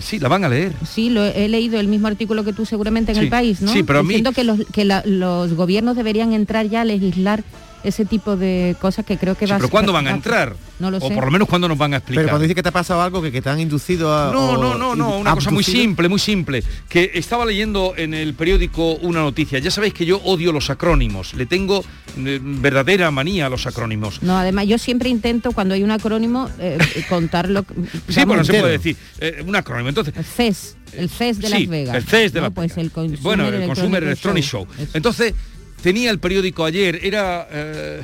[0.00, 0.72] sí, la van a leer.
[0.88, 3.60] Sí, lo he he leído el mismo artículo que tú seguramente en Sí, el país,
[3.60, 3.72] ¿no?
[3.72, 6.84] sí, pero a mí- Diciendo que, los, que la- los gobiernos deberían entrar ya a
[6.84, 7.44] legislar
[7.84, 10.56] ese tipo de cosas que creo que Sí, va pero ser- ¿cuándo van a entrar?
[10.78, 11.14] No lo o sé.
[11.14, 12.24] por lo menos cuándo nos van a explicar.
[12.24, 14.32] Pero cuando dice que te ha pasado algo que, que te han inducido a...
[14.32, 16.62] No, no, no, no, una cosa muy simple, muy simple.
[16.88, 19.58] Que estaba leyendo en el periódico una noticia.
[19.58, 21.32] Ya sabéis que yo odio los acrónimos.
[21.34, 21.84] Le tengo
[22.18, 24.22] eh, verdadera manía a los acrónimos.
[24.22, 27.64] No, además yo siempre intento cuando hay un acrónimo eh, contarlo.
[28.08, 28.96] Sí, bueno, se puede decir.
[29.20, 29.88] eh, un acrónimo.
[29.88, 31.96] Entonces, El CES, el CES de sí, Las Vegas.
[31.96, 32.46] El CES de ¿no?
[32.46, 32.84] Las Pues Vegas.
[32.84, 34.66] el Consumer bueno, el Consumer Electronic Show.
[34.78, 34.90] Eso.
[34.94, 35.34] Entonces,
[35.82, 37.46] tenía el periódico ayer, era...
[37.50, 38.02] eh,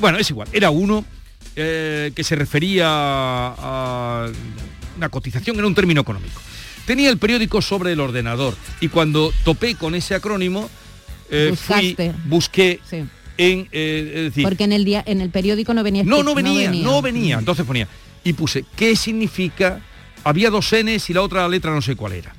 [0.00, 1.04] bueno, es igual, era uno
[1.56, 4.28] eh, que se refería a
[4.96, 6.40] una cotización, era un término económico.
[6.86, 10.68] Tenía el periódico sobre el ordenador y cuando topé con ese acrónimo,
[11.30, 11.96] eh, fui,
[12.26, 13.04] busqué Sí.
[13.38, 13.68] en...
[13.72, 16.04] eh, es decir, Porque en el día, en el periódico no venía.
[16.04, 17.38] no, escrito- no venía, no venía.
[17.38, 17.88] Entonces ponía,
[18.22, 19.80] y puse, ¿qué significa?
[20.24, 22.34] Había dos Ns y la otra letra no sé cuál era.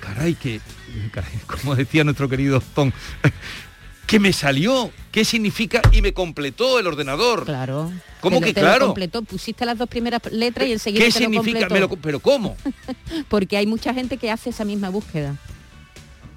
[0.00, 0.60] Caray, que,
[1.46, 2.92] como decía nuestro querido Tom,
[4.06, 5.82] que me salió, ¿qué significa?
[5.92, 7.44] Y me completó el ordenador.
[7.44, 7.92] Claro.
[8.20, 8.86] ¿Cómo que te lo claro?
[8.86, 11.60] completó, pusiste las dos primeras letras y enseguida ¿Qué te lo significa?
[11.60, 11.74] completó.
[11.74, 12.56] Me lo co- ¿Pero cómo?
[13.28, 15.36] Porque hay mucha gente que hace esa misma búsqueda.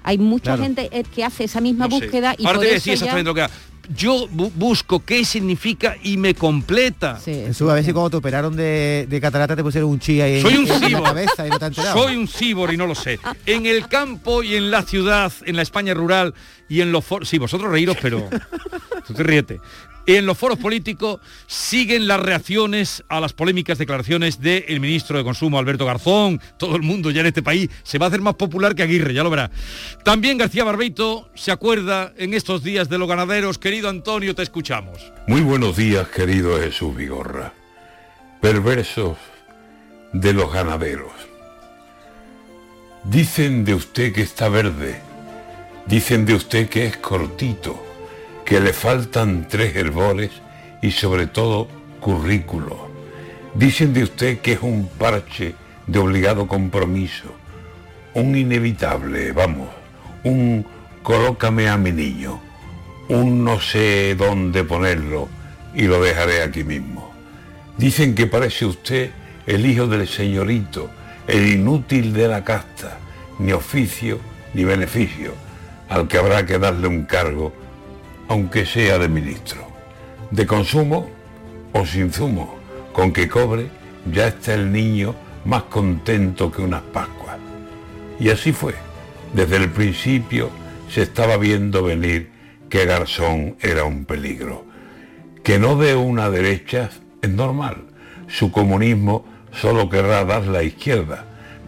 [0.02, 0.62] Hay mucha Claro.
[0.62, 2.02] gente eh, que hace esa misma No sé.
[2.04, 3.73] búsqueda y Ahora por te voy a eso decir ya- exactamente lo que.
[3.94, 7.18] Yo bu- busco qué significa y me completa.
[7.24, 10.42] Jesús, a si cuando te operaron de, de catarata te pusieron un chi ahí en-
[10.42, 11.02] Soy un en la cibor.
[11.04, 11.72] cabeza y no te.
[11.74, 13.18] Soy un cibor y no lo sé.
[13.46, 16.34] En el campo y en la ciudad, en la España rural
[16.68, 17.28] y en los foros.
[17.28, 18.28] Sí, vosotros reíros, pero.
[19.06, 19.60] Tú te ríete.
[20.06, 25.58] En los foros políticos siguen las reacciones a las polémicas declaraciones del ministro de Consumo,
[25.58, 26.40] Alberto Garzón.
[26.58, 29.14] Todo el mundo ya en este país se va a hacer más popular que Aguirre,
[29.14, 29.50] ya lo verá.
[30.04, 33.58] También García Barbeito se acuerda en estos días de los ganaderos.
[33.58, 35.12] Querido Antonio, te escuchamos.
[35.26, 37.54] Muy buenos días, querido Jesús Vigorra.
[38.42, 39.16] Perversos
[40.12, 41.12] de los ganaderos.
[43.04, 45.00] Dicen de usted que está verde.
[45.86, 47.82] Dicen de usted que es cortito,
[48.44, 50.30] que le faltan tres herbores
[50.82, 51.68] y sobre todo
[52.00, 52.88] currículo.
[53.54, 55.54] Dicen de usted que es un parche
[55.86, 57.32] de obligado compromiso,
[58.14, 59.68] un inevitable, vamos,
[60.24, 60.66] un
[61.02, 62.40] colócame a mi niño,
[63.08, 65.28] un no sé dónde ponerlo
[65.74, 67.12] y lo dejaré aquí mismo.
[67.78, 69.10] Dicen que parece usted
[69.46, 70.90] el hijo del señorito,
[71.26, 72.98] el inútil de la casta,
[73.38, 74.18] ni oficio
[74.54, 75.32] ni beneficio,
[75.88, 77.52] al que habrá que darle un cargo,
[78.28, 79.66] aunque sea de ministro.
[80.30, 81.10] De consumo
[81.72, 82.56] o sin zumo,
[82.92, 83.68] con que cobre,
[84.12, 85.14] ya está el niño
[85.44, 87.38] más contento que unas Pascuas.
[88.18, 88.74] Y así fue.
[89.32, 90.50] Desde el principio
[90.88, 92.30] se estaba viendo venir
[92.68, 94.64] que Garzón era un peligro.
[95.42, 97.84] Que no de una derecha es normal.
[98.28, 101.24] Su comunismo solo querrá dar la izquierda,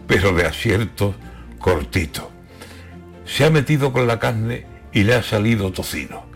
[0.07, 1.15] pero de aciertos
[1.59, 2.31] cortito.
[3.25, 6.26] Se ha metido con la carne y le ha salido tocino.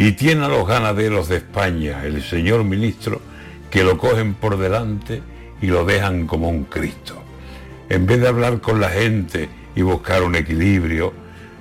[0.00, 3.20] Y tiene a los ganaderos de España, el señor ministro,
[3.68, 5.20] que lo cogen por delante
[5.60, 7.20] y lo dejan como un Cristo.
[7.88, 11.12] En vez de hablar con la gente y buscar un equilibrio,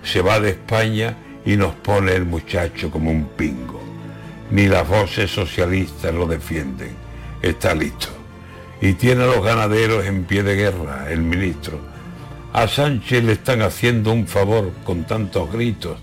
[0.03, 3.81] se va de España y nos pone el muchacho como un pingo.
[4.51, 6.91] Ni las voces socialistas lo defienden.
[7.41, 8.09] Está listo.
[8.81, 11.79] Y tiene a los ganaderos en pie de guerra, el ministro.
[12.53, 15.97] A Sánchez le están haciendo un favor con tantos gritos,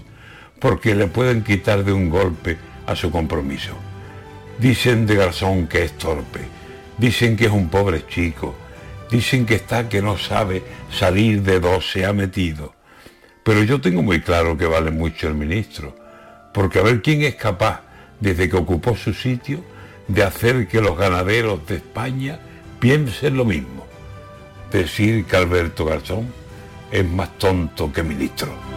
[0.65, 2.57] porque le pueden quitar de un golpe
[2.87, 3.75] a su compromiso.
[4.59, 6.41] Dicen de Garzón que es torpe,
[6.97, 8.55] dicen que es un pobre chico,
[9.11, 12.73] dicen que está que no sabe salir de dos se ha metido.
[13.43, 15.95] Pero yo tengo muy claro que vale mucho el ministro,
[16.55, 17.83] porque a ver quién es capaz,
[18.19, 19.63] desde que ocupó su sitio,
[20.09, 22.41] de hacer que los ganaderos de España
[22.81, 23.87] piensen lo mismo.
[24.73, 26.33] Decir que Alberto Garzón
[26.91, 28.74] es más tonto que ministro.